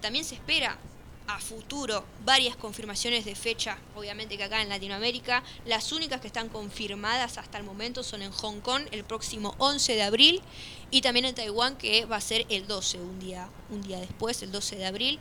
[0.00, 0.78] También se espera
[1.26, 5.44] a futuro varias confirmaciones de fecha, obviamente que acá en Latinoamérica.
[5.64, 9.94] Las únicas que están confirmadas hasta el momento son en Hong Kong el próximo 11
[9.94, 10.42] de abril
[10.90, 14.42] y también en Taiwán que va a ser el 12, un día, un día después,
[14.42, 15.18] el 12 de abril.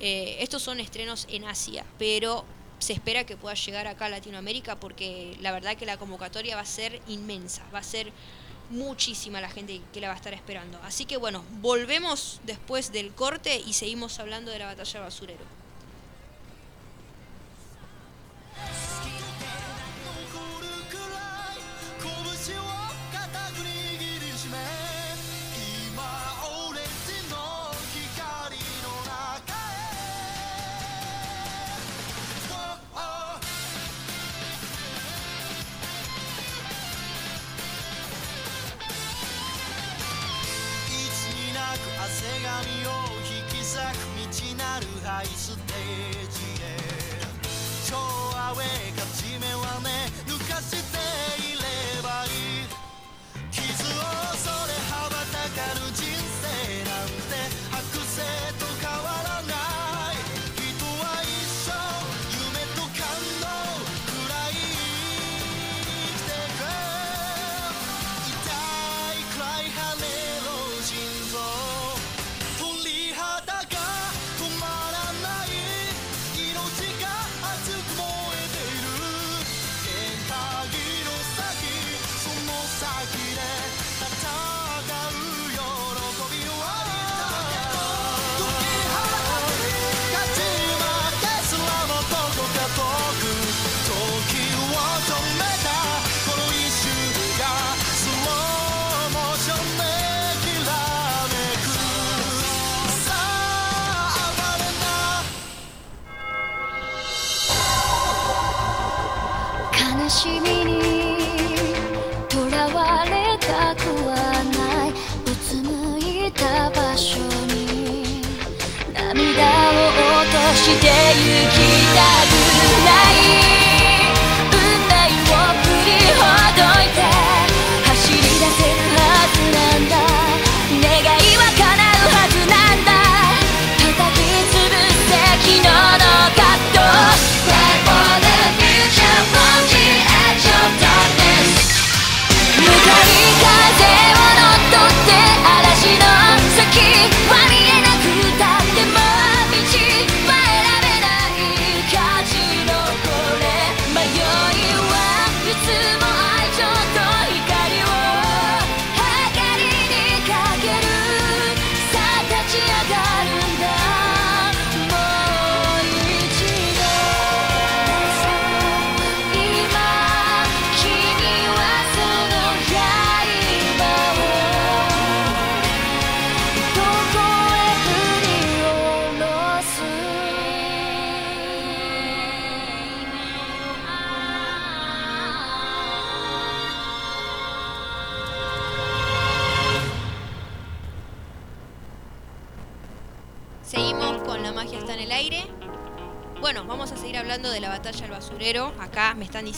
[0.00, 2.44] Eh, estos son estrenos en Asia, pero
[2.78, 6.62] se espera que pueda llegar acá a Latinoamérica porque la verdad que la convocatoria va
[6.62, 8.12] a ser inmensa, va a ser
[8.70, 10.78] muchísima la gente que la va a estar esperando.
[10.82, 15.44] Así que bueno, volvemos después del corte y seguimos hablando de la batalla basurero.
[44.74, 45.76] く道なるハイステー
[46.30, 46.74] ジへ。
[47.88, 50.10] 超アウェイ勝ち目はね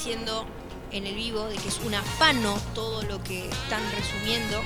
[0.06, 0.46] diciendo
[0.92, 4.62] en el vivo de que es un afano todo lo que están resumiendo.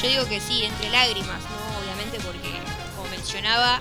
[0.00, 1.80] Yo digo que sí, entre lágrimas, ¿no?
[1.82, 2.50] Obviamente porque,
[2.96, 3.80] como mencionaba,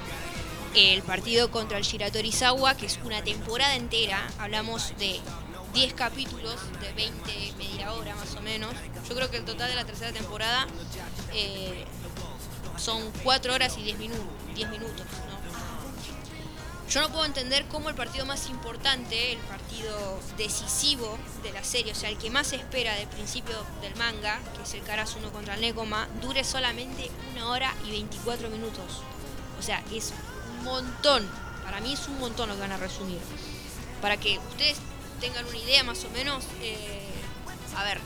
[0.75, 5.21] el partido contra el Shiratorizawa, que es una temporada entera, hablamos de
[5.73, 8.73] 10 capítulos de 20, media hora más o menos.
[9.07, 10.67] Yo creo que el total de la tercera temporada
[11.33, 11.85] eh,
[12.75, 15.38] son 4 horas y 10 minutos, 10 minutos, ¿no?
[16.89, 21.91] Yo no puedo entender cómo el partido más importante, el partido decisivo de la serie,
[21.91, 25.31] o sea, el que más se espera del principio del manga, que es el Karasuno
[25.31, 29.03] contra el Nekoma, dure solamente una hora y 24 minutos.
[29.59, 30.13] O sea, es
[30.49, 31.29] un montón.
[31.63, 33.19] Para mí es un montón lo que van a resumir.
[34.01, 34.77] Para que ustedes
[35.21, 37.07] tengan una idea más o menos, eh,
[37.75, 37.99] a ver,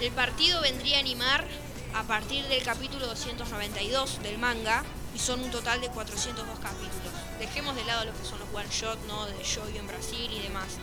[0.00, 1.46] el partido vendría a animar
[1.94, 4.84] a partir del capítulo 292 del manga
[5.18, 7.12] son un total de 402 capítulos.
[7.38, 9.26] Dejemos de lado lo que son los one shot, ¿no?
[9.26, 10.78] De Shoyo en Brasil y demás.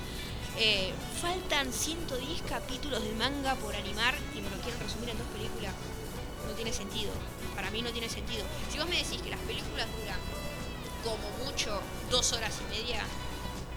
[0.58, 5.28] Eh, faltan 110 capítulos del manga por animar y me lo quieren resumir en dos
[5.28, 5.74] películas.
[6.48, 7.12] No tiene sentido.
[7.56, 8.46] Para mí no tiene sentido.
[8.72, 10.20] Si vos me decís que las películas duran
[11.04, 13.04] como mucho dos horas y media,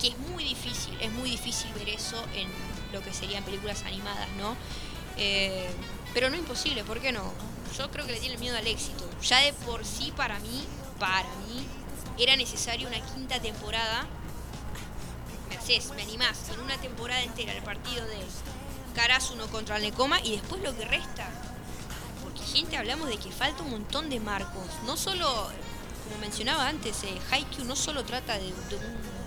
[0.00, 2.48] que es muy difícil, es muy difícil ver eso en
[2.92, 4.56] lo que serían películas animadas, ¿no?
[5.16, 5.68] Eh,
[6.14, 7.32] pero no imposible, ¿por qué no?
[7.76, 9.08] Yo creo que le tienen miedo al éxito.
[9.22, 10.64] Ya de por sí, para mí,
[10.98, 11.66] para mí,
[12.18, 14.06] era necesaria una quinta temporada.
[15.48, 18.18] Me haces, me animás, en una temporada entera el partido de
[18.94, 21.28] Karasuno contra el Nekoma y después lo que resta.
[22.22, 24.64] Porque, gente, hablamos de que falta un montón de marcos.
[24.84, 25.48] No solo,
[26.04, 28.52] como mencionaba antes, eh, Haikyuu no solo trata de,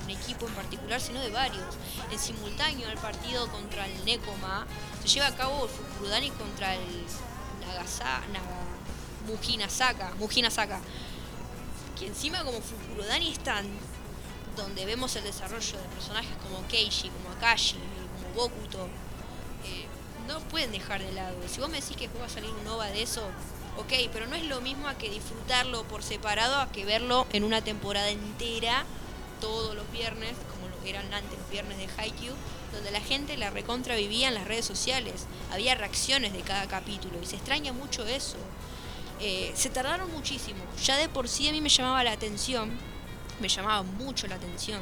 [0.03, 1.75] un equipo en particular, sino de varios.
[2.11, 4.67] En simultáneo al partido contra el Nekoma
[5.01, 7.05] se lleva a cabo el Fukurudani contra el
[7.81, 8.61] Nagasa, Naga,
[9.27, 10.79] Mujinasaka, Mujinasaka.
[11.97, 13.65] Que encima como Fukurudani están
[14.55, 18.87] donde vemos el desarrollo de personajes como Keishi, como Akashi, como Bokuto.
[19.65, 19.87] eh,
[20.27, 21.35] no pueden dejar de lado.
[21.47, 23.23] Si vos me decís que va a salir un OVA de eso,
[23.77, 27.43] ok, pero no es lo mismo a que disfrutarlo por separado a que verlo en
[27.43, 28.85] una temporada entera
[29.39, 32.35] todos los viernes, como lo eran antes los viernes de Haikyuu,
[32.71, 35.25] donde la gente la recontra vivía en las redes sociales.
[35.51, 38.37] Había reacciones de cada capítulo y se extraña mucho eso.
[39.19, 40.63] Eh, se tardaron muchísimo.
[40.83, 42.71] Ya de por sí a mí me llamaba la atención,
[43.39, 44.81] me llamaba mucho la atención,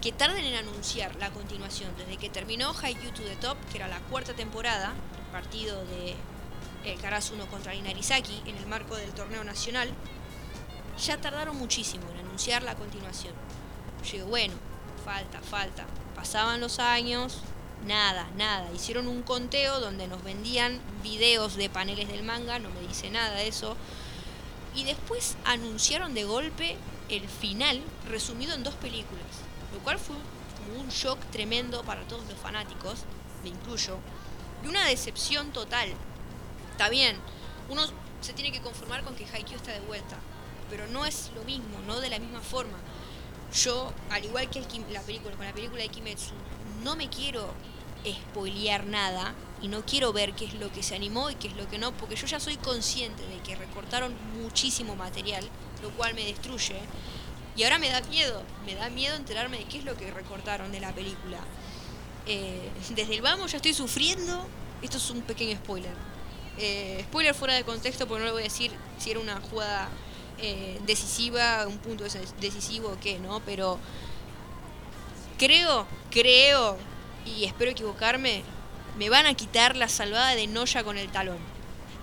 [0.00, 1.92] que tarden en anunciar la continuación.
[1.98, 6.14] Desde que terminó Haikyuu to the Top, que era la cuarta temporada, el partido de
[6.84, 9.90] el Karasuno contra Inarizaki en el marco del torneo nacional,
[10.98, 13.34] ya tardaron muchísimo en anunciar la continuación.
[14.04, 14.54] Yo digo, bueno,
[15.04, 15.84] falta, falta.
[16.18, 17.38] Pasaban los años,
[17.86, 18.72] nada, nada.
[18.74, 23.36] Hicieron un conteo donde nos vendían videos de paneles del manga, no me dice nada
[23.36, 23.76] de eso.
[24.74, 26.76] Y después anunciaron de golpe
[27.08, 29.22] el final resumido en dos películas.
[29.72, 30.16] Lo cual fue
[30.56, 33.04] como un shock tremendo para todos los fanáticos,
[33.44, 33.98] me incluyo.
[34.64, 35.90] Y una decepción total.
[36.72, 37.16] Está bien,
[37.68, 37.82] uno
[38.22, 40.16] se tiene que conformar con que Haikyuu está de vuelta.
[40.68, 42.76] Pero no es lo mismo, no de la misma forma
[43.54, 46.32] yo, al igual que el la película, con la película de Kimetsu,
[46.82, 47.52] no me quiero
[48.06, 51.56] spoilear nada y no quiero ver qué es lo que se animó y qué es
[51.56, 55.48] lo que no, porque yo ya soy consciente de que recortaron muchísimo material,
[55.82, 56.78] lo cual me destruye.
[57.56, 60.70] Y ahora me da miedo, me da miedo enterarme de qué es lo que recortaron
[60.70, 61.38] de la película.
[62.26, 64.46] Eh, desde el vamos ya estoy sufriendo,
[64.80, 65.94] esto es un pequeño spoiler.
[66.58, 69.88] Eh, spoiler fuera de contexto porque no le voy a decir si era una jugada
[70.40, 72.04] eh, decisiva, un punto
[72.40, 73.40] decisivo o qué, ¿no?
[73.40, 73.78] Pero
[75.38, 76.76] creo, creo,
[77.24, 78.42] y espero equivocarme,
[78.98, 81.38] me van a quitar la salvada de Noya con el talón.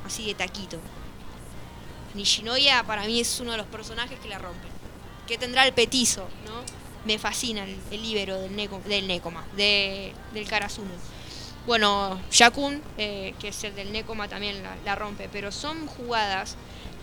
[0.06, 0.80] Así de taquito.
[2.14, 4.72] Nishinoya para mí es uno de los personajes que la rompen.
[5.28, 6.62] Que tendrá el petizo, ¿no?
[7.06, 10.92] Me fascina el, el líbero del, Neko, del Nekoma, de, del Karasuno.
[11.66, 16.56] Bueno, Yakun, eh, que es el del Nekoma, también la, la rompe, pero son jugadas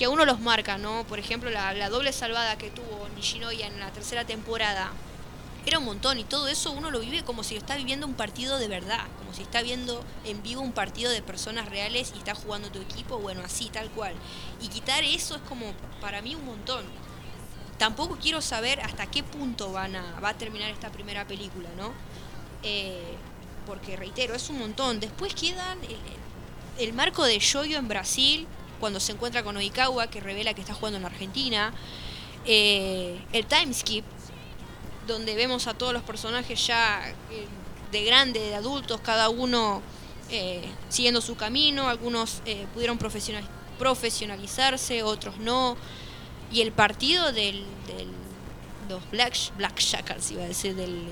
[0.03, 1.05] que a uno los marca, ¿no?
[1.05, 4.90] Por ejemplo, la, doble salvada que tuvo Nishinoya en la tercera temporada
[5.64, 8.59] era un montón y todo eso uno lo vive como si está viviendo un partido
[8.59, 12.35] de verdad, como si está viendo en vivo un partido de personas reales y está
[12.35, 14.12] jugando tu equipo, bueno, así, tal cual.
[14.60, 16.85] Y quitar eso es como para mí un montón.
[17.78, 21.93] Tampoco quiero saber hasta qué punto van a, va a terminar esta primera película, ¿no?
[22.64, 23.14] Eh,
[23.66, 24.98] porque reitero, es un montón.
[24.98, 28.48] Después quedan el, el marco de Yoyo en Brasil,
[28.82, 31.72] cuando se encuentra con Oikawa, que revela que está jugando en Argentina.
[32.44, 34.04] Eh, el time skip,
[35.06, 37.46] donde vemos a todos los personajes ya eh,
[37.92, 39.80] de grande, de adultos, cada uno
[40.30, 43.48] eh, siguiendo su camino, algunos eh, pudieron profesional-
[43.78, 45.76] profesionalizarse, otros no,
[46.50, 48.09] y el partido del, del
[48.88, 51.06] los Black, Black Shackles, iba a decir, del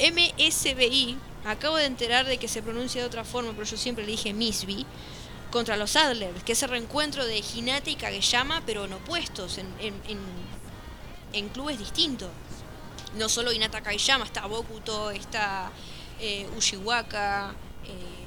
[0.00, 1.16] MSBI.
[1.44, 4.32] Acabo de enterar de que se pronuncia de otra forma, pero yo siempre le dije
[4.34, 4.84] Misby.
[5.50, 9.66] Contra los Adlers, que es el reencuentro de Hinata y Kageyama, pero en opuestos, en,
[9.80, 10.18] en,
[11.32, 12.28] en, clubes distintos.
[13.16, 15.70] No solo Hinata Kageyama, está Bokuto, está
[16.20, 17.54] eh, Ushiwaka.
[17.84, 18.20] eh,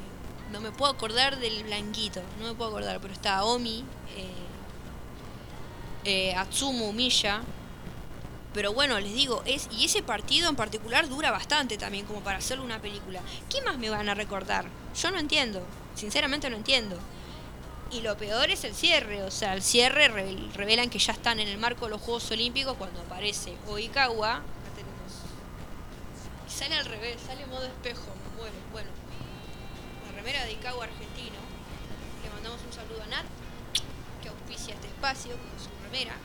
[0.51, 3.83] no me puedo acordar del blanquito, no me puedo acordar, pero está Omi,
[6.03, 7.41] eh, eh, Atsumu, Miya.
[8.53, 12.37] Pero bueno, les digo, es y ese partido en particular dura bastante también como para
[12.37, 13.21] hacerle una película.
[13.49, 14.65] ¿Qué más me van a recordar?
[15.01, 16.99] Yo no entiendo, sinceramente no entiendo.
[17.93, 21.39] Y lo peor es el cierre, o sea, el cierre re- revelan que ya están
[21.39, 24.41] en el marco de los Juegos Olímpicos cuando aparece Oikawa.
[26.47, 28.51] Y sale al revés, sale modo espejo, me.
[28.71, 28.89] Bueno,
[30.07, 31.37] la remera de Ikawa argentino.
[32.23, 33.25] Le mandamos un saludo a Nat,
[34.23, 36.15] que auspicia este espacio con su remera.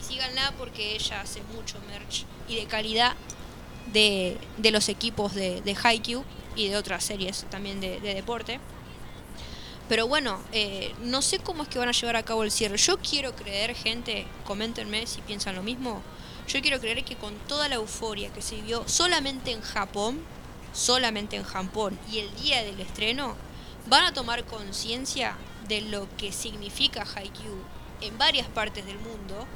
[0.00, 3.14] Y síganla porque ella hace mucho merch y de calidad
[3.92, 5.74] de, de los equipos de, de
[6.54, 8.60] y de otras series también de deporte.
[9.88, 12.76] Pero bueno, eh, no sé cómo es que van a llevar a cabo el cierre.
[12.76, 16.02] Yo quiero creer, gente, coméntenme si piensan lo mismo.
[16.46, 20.20] Yo quiero creer que con toda la euforia que se vivió solamente en Japón,
[20.72, 23.34] solamente en Japón y el día del estreno,
[23.86, 25.36] van a tomar conciencia
[25.68, 27.62] de lo que significa Haikyuu
[28.02, 29.46] en varias partes del mundo.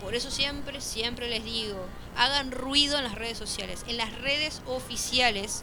[0.00, 1.86] Por eso siempre, siempre les digo,
[2.16, 5.62] hagan ruido en las redes sociales, en las redes oficiales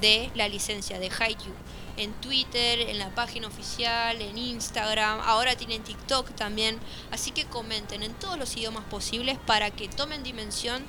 [0.00, 1.54] de la licencia de Haikyuu.
[1.96, 6.78] En Twitter, en la página oficial, en Instagram, ahora tienen TikTok también.
[7.10, 10.84] Así que comenten en todos los idiomas posibles para que tomen dimensión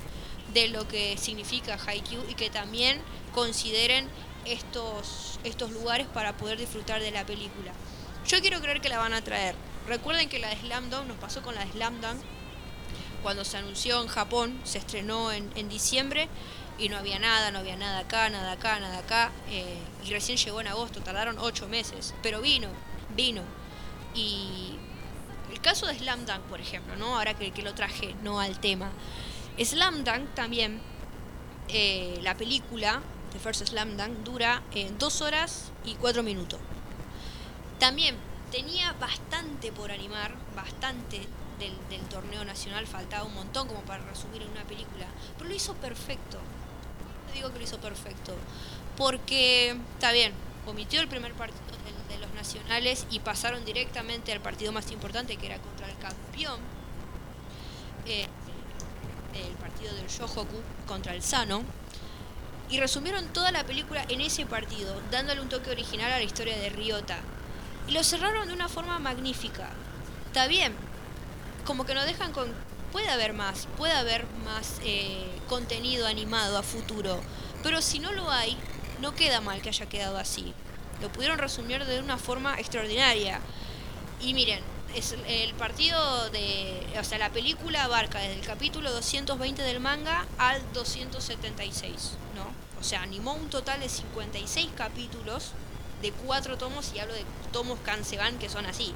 [0.52, 3.00] de lo que significa Haikyuu y que también
[3.34, 4.08] consideren
[4.44, 7.72] estos, estos lugares para poder disfrutar de la película.
[8.26, 9.54] Yo quiero creer que la van a traer.
[9.86, 12.18] Recuerden que la de Slam Dunk nos pasó con la de Slam Dunk
[13.22, 16.28] cuando se anunció en Japón, se estrenó en, en diciembre
[16.78, 19.30] y no había nada, no había nada acá, nada acá, nada acá.
[19.50, 22.68] eh, y recién llegó en agosto, tardaron ocho meses, pero vino,
[23.16, 23.42] vino.
[24.14, 24.76] Y
[25.52, 27.16] el caso de Slam Dunk, por ejemplo, ¿no?
[27.16, 28.90] Ahora que, que lo traje, no al tema.
[29.62, 30.80] Slam Dunk también,
[31.68, 33.02] eh, la película,
[33.32, 36.60] The First Slam Dunk, dura eh, dos horas y cuatro minutos.
[37.78, 38.16] También
[38.50, 41.26] tenía bastante por animar, bastante
[41.58, 45.06] del torneo nacional, faltaba un montón como para resumir en una película,
[45.36, 46.38] pero lo hizo perfecto.
[47.34, 48.34] Digo que lo hizo perfecto,
[48.96, 50.32] porque está bien,
[50.66, 51.60] omitió el primer partido
[52.08, 55.96] de, de los nacionales y pasaron directamente al partido más importante que era contra el
[55.98, 56.60] campeón,
[58.06, 58.26] eh,
[59.34, 61.62] el partido del Shohoku contra el Sano.
[62.70, 66.58] Y resumieron toda la película en ese partido, dándole un toque original a la historia
[66.58, 67.18] de Ryota.
[67.86, 69.70] Y lo cerraron de una forma magnífica.
[70.26, 70.74] Está bien,
[71.64, 72.52] como que nos dejan con...
[72.92, 77.20] Puede haber más, puede haber más eh, contenido animado a futuro.
[77.62, 78.56] Pero si no lo hay,
[79.00, 80.54] no queda mal que haya quedado así.
[81.00, 83.40] Lo pudieron resumir de una forma extraordinaria.
[84.20, 84.62] Y miren,
[84.94, 86.86] es el partido de...
[86.98, 92.46] O sea, la película abarca desde el capítulo 220 del manga al 276, ¿no?
[92.80, 95.52] O sea, animó un total de 56 capítulos
[96.02, 98.94] de cuatro tomos y hablo de tomos Kanseban que son así.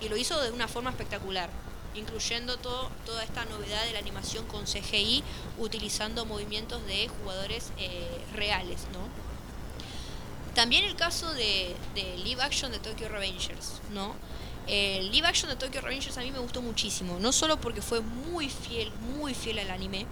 [0.00, 1.50] Y lo hizo de una forma espectacular,
[1.94, 5.22] incluyendo toda esta novedad de la animación con CGI
[5.58, 9.00] utilizando movimientos de jugadores eh, reales, ¿no?
[10.54, 14.14] También el caso de, de live action de Tokyo Revengers, ¿no?
[14.66, 18.00] El live action de Tokyo Revengers a mí me gustó muchísimo, no solo porque fue
[18.00, 20.06] muy fiel, muy fiel al anime,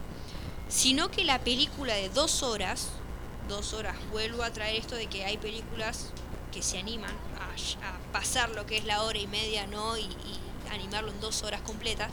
[0.68, 2.88] sino que la película de dos horas,
[3.48, 6.10] dos horas, vuelvo a traer esto de que hay películas
[6.52, 9.96] que se animan a, pasar lo que es la hora y media, ¿no?
[9.96, 10.08] Y
[10.70, 12.10] animarlo en dos horas completas.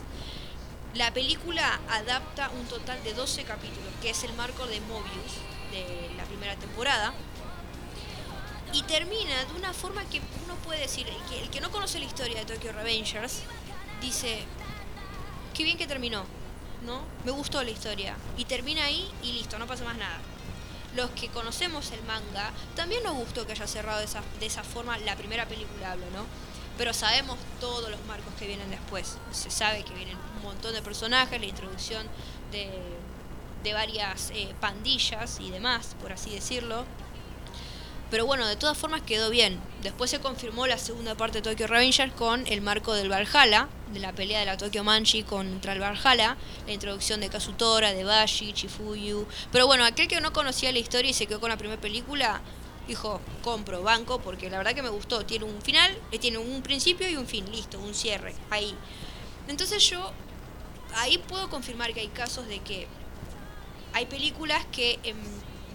[0.94, 5.34] La película adapta un total de 12 capítulos, que es el marco de Mobius
[5.72, 7.14] de la primera temporada.
[8.74, 12.00] Y termina de una forma que uno puede decir, el que, el que no conoce
[12.00, 13.44] la historia de Tokyo Revengers,
[14.02, 14.44] dice,
[15.54, 16.26] qué bien que terminó,
[16.86, 17.02] ¿no?
[17.26, 18.16] Me gustó la historia.
[18.38, 20.20] Y termina ahí y listo, no pasa más nada.
[20.96, 24.64] Los que conocemos el manga, también nos gustó que haya cerrado de esa, de esa
[24.64, 26.26] forma la primera película, ¿no?
[26.78, 29.18] Pero sabemos todos los marcos que vienen después.
[29.32, 32.06] Se sabe que vienen un montón de personajes, la introducción
[32.52, 32.70] de,
[33.64, 36.86] de varias eh, pandillas y demás, por así decirlo.
[38.10, 39.60] Pero bueno, de todas formas quedó bien.
[39.84, 44.00] Después se confirmó la segunda parte de Tokyo Revengers con el marco del Valhalla, de
[44.00, 48.54] la pelea de la Tokyo Manchi contra el Valhalla, la introducción de Kazutora, de Bashi,
[48.54, 49.28] Chifuyu.
[49.52, 52.40] Pero bueno, aquel que no conocía la historia y se quedó con la primera película,
[52.88, 55.26] dijo, compro, banco, porque la verdad que me gustó.
[55.26, 58.74] Tiene un final, eh, tiene un principio y un fin, listo, un cierre, ahí.
[59.48, 60.12] Entonces yo
[60.96, 62.88] ahí puedo confirmar que hay casos de que
[63.94, 65.18] hay películas que en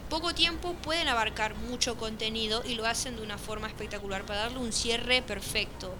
[0.08, 4.58] poco tiempo pueden abarcar mucho contenido y lo hacen de una forma espectacular para darle
[4.58, 5.94] un cierre perfecto.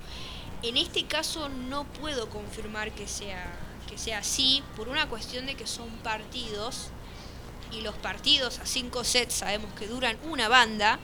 [0.63, 3.53] En este caso no puedo confirmar que sea,
[3.89, 6.89] que sea así por una cuestión de que son partidos
[7.73, 10.99] y los partidos a cinco sets sabemos que duran una banda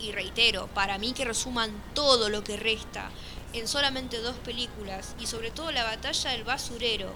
[0.00, 3.10] y reitero, para mí que resuman todo lo que resta
[3.52, 7.12] en solamente dos películas y sobre todo la batalla del basurero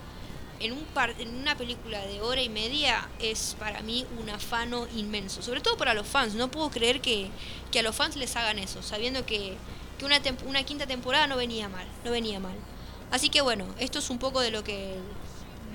[0.60, 4.86] en, un par- en una película de hora y media es para mí un afano
[4.96, 6.34] inmenso, sobre todo para los fans.
[6.34, 7.30] No puedo creer que,
[7.70, 9.56] que a los fans les hagan eso, sabiendo que,
[9.98, 12.56] que una, una quinta temporada no venía mal, no venía mal.
[13.10, 14.96] Así que bueno, esto es un poco de lo que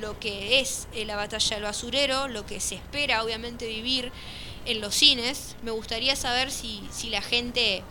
[0.03, 4.11] lo que es eh, la batalla del basurero, lo que se espera obviamente vivir
[4.65, 5.55] en los cines.
[5.63, 7.81] Me gustaría saber si, si la gente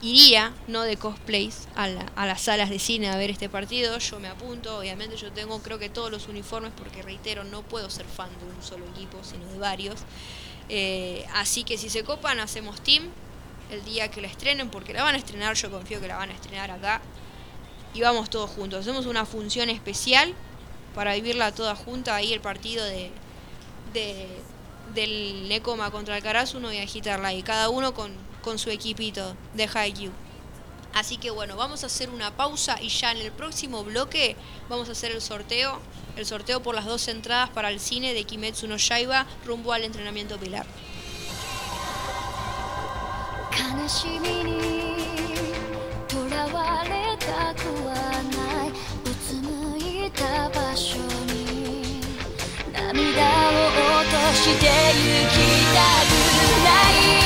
[0.00, 3.98] iría, no de cosplays, a, la- a las salas de cine a ver este partido.
[3.98, 7.88] Yo me apunto, obviamente yo tengo creo que todos los uniformes porque reitero, no puedo
[7.90, 10.00] ser fan de un solo equipo, sino de varios.
[10.68, 13.04] Eh, así que si se copan, hacemos team
[13.70, 16.30] el día que la estrenen, porque la van a estrenar, yo confío que la van
[16.30, 17.00] a estrenar acá.
[17.94, 18.80] Y vamos todos juntos.
[18.80, 20.34] Hacemos una función especial
[20.94, 23.10] para vivirla toda junta ahí el partido de,
[23.92, 24.26] de
[24.94, 28.12] del Necoma contra el Karasuno y agitarla y cada uno con,
[28.42, 30.12] con su equipito de Haikyuu.
[30.94, 34.36] Así que bueno, vamos a hacer una pausa y ya en el próximo bloque
[34.68, 35.78] vamos a hacer el sorteo,
[36.16, 39.84] el sorteo por las dos entradas para el cine de Kimetsu no Yaiba rumbo al
[39.84, 40.66] entrenamiento pilar.
[50.14, 52.00] た場所に
[52.72, 53.62] 涙を
[54.00, 54.66] 落として
[54.96, 55.36] ゆき
[55.72, 56.12] たく
[56.64, 57.21] ない。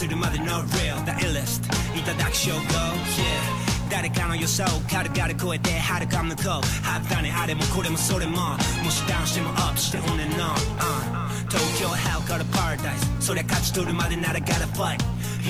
[0.00, 1.64] するまで no real the illest
[1.98, 6.44] いただき勝負 yeah 誰かの予想軽々超えて遥か向こう
[6.84, 8.36] ハープだねあれもこれもそれも
[8.82, 14.98] もしダウンしてもアップして on and on、uh、東京 hell から paradise そりゃ勝ち取るまでなら gotta fight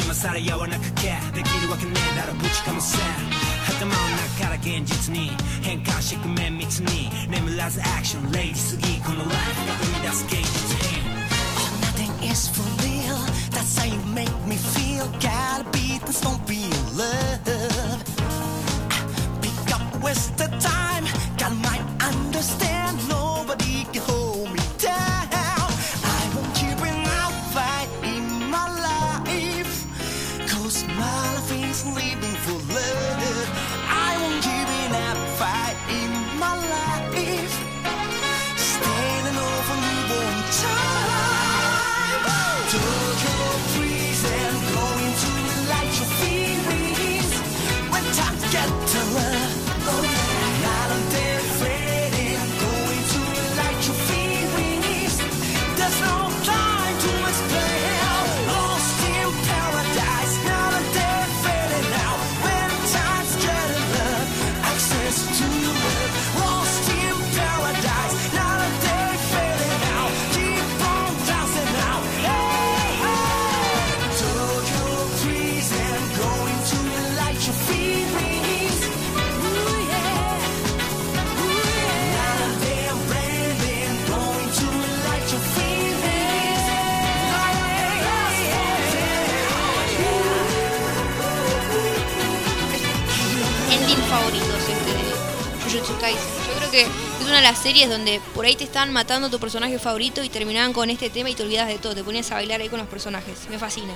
[0.04, 2.98] 今さらやわなくけできるわけねえだろぶちかもせ
[3.68, 3.92] 頭の
[4.38, 5.30] 中から現実に
[5.62, 11.16] 変換してく綿密に眠らずアクションレイジすぎこのライフが生み出す現実に
[11.58, 12.79] Oh, nothing is for real.
[13.61, 15.05] that's how you make me feel.
[15.19, 17.50] Gotta be this, don't be in love.
[97.31, 100.73] Una de las series donde por ahí te estaban matando tu personaje favorito y terminaban
[100.73, 102.89] con este tema y te olvidas de todo, te ponías a bailar ahí con los
[102.89, 103.47] personajes.
[103.49, 103.93] Me fascina.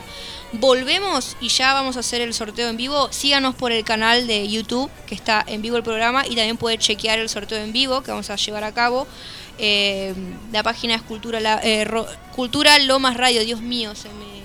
[0.54, 3.10] Volvemos y ya vamos a hacer el sorteo en vivo.
[3.12, 6.78] Síganos por el canal de YouTube, que está en vivo el programa, y también puede
[6.78, 9.06] chequear el sorteo en vivo que vamos a llevar a cabo.
[9.58, 10.14] Eh,
[10.54, 11.86] la página es Cultura, La- eh,
[12.84, 13.44] Lomas Radio.
[13.44, 14.42] Dios mío, se me,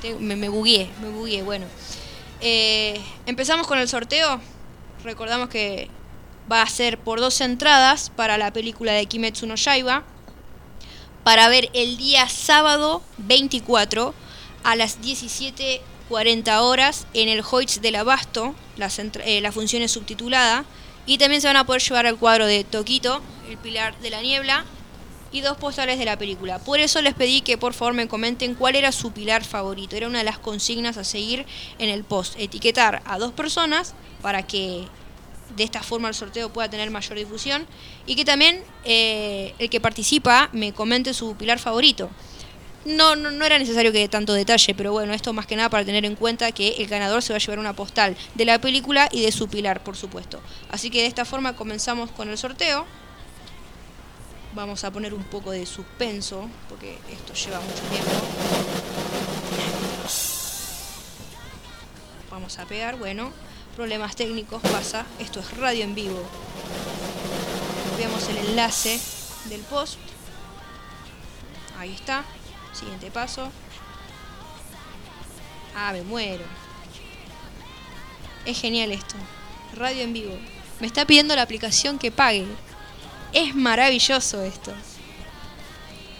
[0.00, 1.42] te- me, me bugueé, me bugueé.
[1.42, 1.66] Bueno,
[2.40, 4.40] Eh, empezamos con el sorteo.
[5.02, 5.88] Recordamos que
[6.50, 10.04] va a ser por dos entradas para la película de Kimetsu no Yaiba
[11.24, 14.14] para ver el día sábado 24
[14.62, 18.54] a las 17.40 horas en el Hoyts del Abasto.
[18.78, 20.64] Entra- eh, la función es subtitulada.
[21.06, 24.22] Y también se van a poder llevar el cuadro de Toquito, el pilar de la
[24.22, 24.64] niebla,
[25.32, 26.58] y dos postales de la película.
[26.58, 29.96] Por eso les pedí que por favor me comenten cuál era su pilar favorito.
[29.96, 31.44] Era una de las consignas a seguir
[31.78, 32.34] en el post.
[32.38, 34.84] Etiquetar a dos personas para que
[35.56, 37.66] de esta forma el sorteo pueda tener mayor difusión.
[38.06, 42.10] Y que también eh, el que participa me comente su pilar favorito.
[42.84, 45.86] No, no, no era necesario que tanto detalle, pero bueno, esto más que nada para
[45.86, 49.08] tener en cuenta que el ganador se va a llevar una postal de la película
[49.10, 50.40] y de su pilar, por supuesto.
[50.70, 52.84] Así que de esta forma comenzamos con el sorteo.
[54.54, 58.10] Vamos a poner un poco de suspenso, porque esto lleva mucho tiempo.
[62.30, 63.32] Vamos a pegar, bueno,
[63.74, 66.22] problemas técnicos pasa, esto es radio en vivo.
[67.98, 69.00] Veamos el enlace
[69.46, 69.98] del post.
[71.78, 72.24] Ahí está.
[72.72, 73.50] Siguiente paso.
[75.76, 76.44] Ah, me muero.
[78.44, 79.16] Es genial esto.
[79.74, 80.36] Radio en vivo.
[80.80, 82.46] Me está pidiendo la aplicación que pague.
[83.32, 84.72] Es maravilloso esto.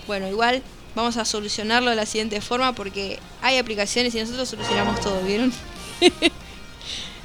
[0.06, 0.62] Bueno, igual
[0.94, 5.52] vamos a solucionarlo de la siguiente forma porque hay aplicaciones y nosotros solucionamos todo, ¿vieron?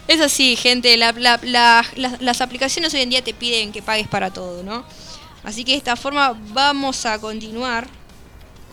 [0.10, 0.98] es así, gente.
[0.98, 1.86] la- la- la-
[2.19, 4.84] las- aplicaciones hoy en día te piden que pagues para todo, ¿no?
[5.44, 7.88] Así que de esta forma vamos a continuar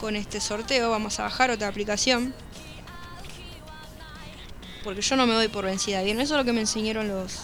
[0.00, 0.90] con este sorteo.
[0.90, 2.34] Vamos a bajar otra aplicación.
[4.82, 6.20] Porque yo no me doy por vencida, ¿bien?
[6.20, 7.34] Eso es lo que me enseñaron los,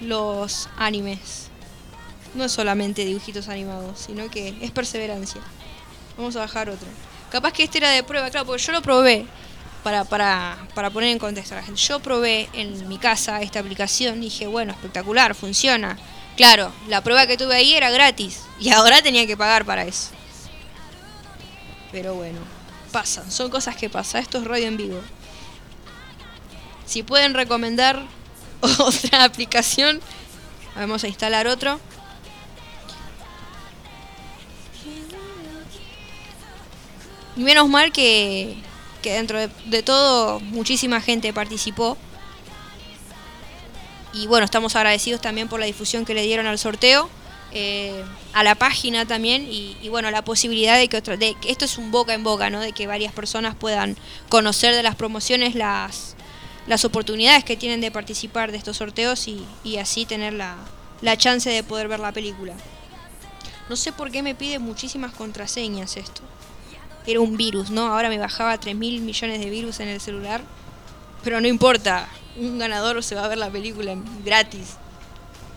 [0.00, 1.48] los animes.
[2.34, 5.40] No es solamente dibujitos animados, sino que es perseverancia.
[6.16, 6.88] Vamos a bajar otro.
[7.30, 9.26] Capaz que este era de prueba, claro, porque yo lo probé.
[9.86, 11.80] Para, para, para poner en contexto a la gente.
[11.80, 15.96] Yo probé en mi casa esta aplicación y dije, bueno, espectacular, funciona.
[16.36, 18.40] Claro, la prueba que tuve ahí era gratis.
[18.58, 20.08] Y ahora tenía que pagar para eso.
[21.92, 22.40] Pero bueno,
[22.90, 24.22] pasan, son cosas que pasan.
[24.22, 25.00] Esto es radio en vivo.
[26.84, 28.02] Si pueden recomendar
[28.80, 30.00] otra aplicación,
[30.74, 31.78] vamos a instalar otro.
[37.36, 38.56] Y menos mal que,
[39.02, 41.96] que dentro de, todo muchísima gente participó.
[44.12, 47.08] Y bueno, estamos agradecidos también por la difusión que le dieron al sorteo.
[47.52, 51.64] eh, a la página también y, bueno, la posibilidad de que, otra, de que esto
[51.64, 52.60] es un boca en boca, ¿no?
[52.60, 53.96] De que varias personas puedan
[54.28, 56.16] conocer de las promociones las,
[56.66, 60.56] las oportunidades que tienen de participar de estos sorteos y, y así tener la,
[61.00, 62.54] la chance de poder ver la película.
[63.70, 66.20] No sé por qué me pide muchísimas contraseñas esto.
[67.06, 67.86] Era un virus, ¿no?
[67.86, 70.42] Ahora me bajaba 3 mil millones de virus en el celular.
[71.22, 74.76] Pero no importa, un ganador se va a ver la película gratis.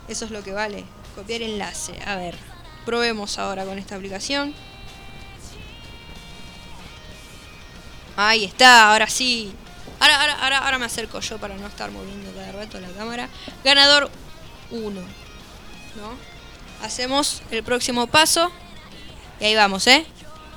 [0.07, 0.85] Eso es lo que vale.
[1.15, 1.99] Copiar enlace.
[2.05, 2.35] A ver,
[2.85, 4.53] probemos ahora con esta aplicación.
[8.15, 9.53] Ahí está, ahora sí.
[9.99, 13.29] Ahora, ahora, ahora, ahora me acerco yo para no estar moviendo cada rato la cámara.
[13.63, 14.09] Ganador
[14.71, 15.01] 1.
[15.01, 16.85] ¿No?
[16.85, 18.51] Hacemos el próximo paso.
[19.39, 20.05] Y ahí vamos, ¿eh?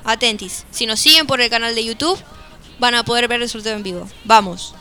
[0.05, 0.65] Atentis.
[0.71, 2.19] Si nos siguen por el canal de YouTube,
[2.79, 4.09] van a poder ver el sorteo en vivo.
[4.25, 4.75] Vamos.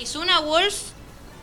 [0.00, 0.76] Kizuna Wolf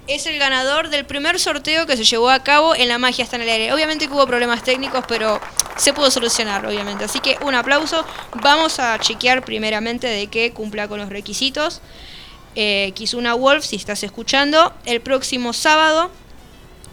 [0.08, 3.36] es el ganador del primer sorteo que se llevó a cabo en La Magia está
[3.36, 3.72] en el aire.
[3.72, 5.40] Obviamente que hubo problemas técnicos, pero
[5.76, 7.04] se pudo solucionar, obviamente.
[7.04, 8.04] Así que un aplauso.
[8.42, 11.82] Vamos a chequear primeramente de que cumpla con los requisitos.
[12.56, 16.10] Eh, Kizuna Wolf, si estás escuchando, el próximo sábado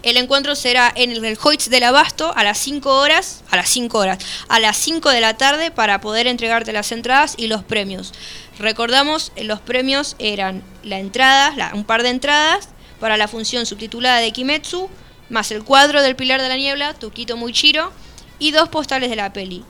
[0.05, 3.99] el encuentro será en el, Hoyts del Abasto a las 5 horas, a las 5
[3.99, 4.19] horas,
[4.49, 8.12] a las 5 de la tarde para poder entregarte las entradas y los premios.
[8.59, 12.68] Recordamos, eh, los premios eran la entrada, un par de entradas
[13.01, 14.89] para la función subtitulada de Kimetsu,
[15.28, 17.93] más el cuadro del Pilar de la Niebla, Tuquito Muichiro,
[18.39, 19.64] y dos postales de la peli.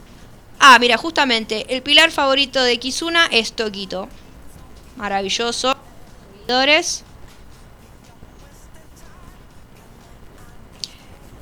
[0.59, 4.07] Ah, mira, justamente, el pilar favorito de Kizuna es Toquito.
[4.95, 5.75] Maravilloso.
[6.33, 7.03] Seguidores.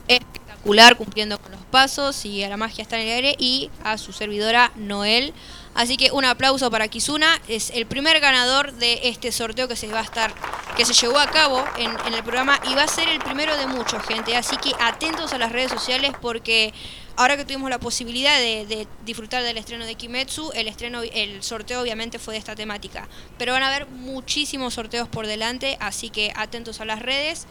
[0.07, 3.97] espectacular cumpliendo con los pasos y a la magia está en el aire y a
[3.97, 5.33] su servidora Noel.
[5.75, 9.87] Así que un aplauso para Kizuna, es el primer ganador de este sorteo que se
[9.87, 10.31] va a estar,
[10.77, 13.65] que se llevó a cabo en, el programa y va a ser el primero de
[13.65, 14.35] muchos, gente.
[14.35, 16.73] Así que atentos a las redes sociales porque
[17.15, 21.41] ahora que tuvimos la posibilidad de, de disfrutar del estreno de Kimetsu, el estreno, el
[21.41, 23.07] sorteo obviamente fue de esta temática.
[23.39, 27.47] Pero van a haber muchísimos sorteos por delante, así que atentos a las redes.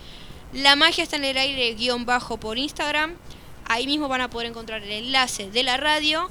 [0.53, 3.17] La magia está en el aire guion bajo por Instagram.
[3.65, 6.31] Ahí mismo van a poder encontrar el enlace de la radio,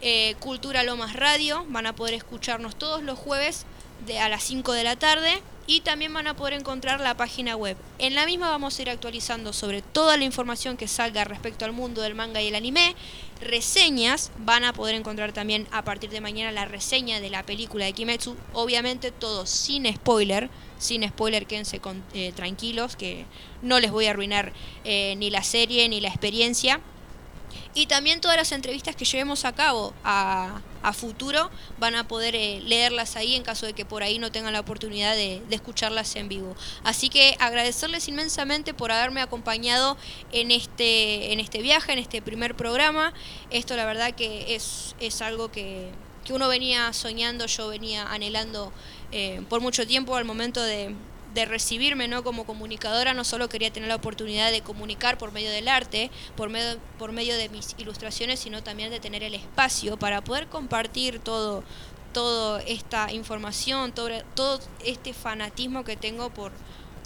[0.00, 1.64] eh, Cultura Lomas Radio.
[1.68, 3.66] Van a poder escucharnos todos los jueves
[4.06, 5.42] de a las 5 de la tarde.
[5.66, 7.76] Y también van a poder encontrar la página web.
[7.98, 11.72] En la misma vamos a ir actualizando sobre toda la información que salga respecto al
[11.72, 12.96] mundo del manga y el anime.
[13.42, 17.84] Reseñas, van a poder encontrar también a partir de mañana la reseña de la película
[17.84, 18.34] de Kimetsu.
[18.54, 20.48] Obviamente todo sin spoiler
[20.78, 23.24] sin spoiler, quédense con, eh, tranquilos, que
[23.62, 24.52] no les voy a arruinar
[24.84, 26.80] eh, ni la serie ni la experiencia.
[27.74, 32.34] Y también todas las entrevistas que llevemos a cabo a, a futuro van a poder
[32.34, 36.14] eh, leerlas ahí en caso de que por ahí no tengan la oportunidad de, escucharlas
[36.16, 36.54] en vivo.
[36.84, 39.96] Así que agradecerles inmensamente por haberme acompañado
[40.32, 43.12] en este, en este viaje, en este primer programa.
[43.50, 45.90] Esto la verdad que es, es algo que,
[46.24, 48.72] que uno venía soñando, yo venía anhelando
[49.12, 50.94] eh, por mucho tiempo al momento de,
[51.38, 52.24] de recibirme ¿no?
[52.24, 56.50] como comunicadora, no solo quería tener la oportunidad de comunicar por medio del arte, por
[56.50, 61.20] medio, por medio de mis ilustraciones, sino también de tener el espacio para poder compartir
[61.20, 61.62] todo
[62.12, 66.52] toda esta información, todo, todo este fanatismo que tengo por,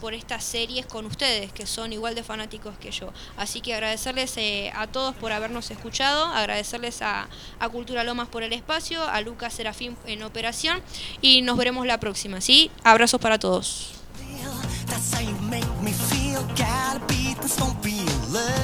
[0.01, 3.13] por estas series con ustedes, que son igual de fanáticos que yo.
[3.37, 7.29] Así que agradecerles eh, a todos por habernos escuchado, agradecerles a,
[7.59, 10.81] a Cultura Lomas por el espacio, a Lucas Serafín en operación
[11.21, 12.71] y nos veremos la próxima, ¿sí?
[12.85, 14.02] Abrazos para todos.
[14.87, 16.43] That's how you make me feel.
[16.57, 18.53] Gotta beat this, don't be in love.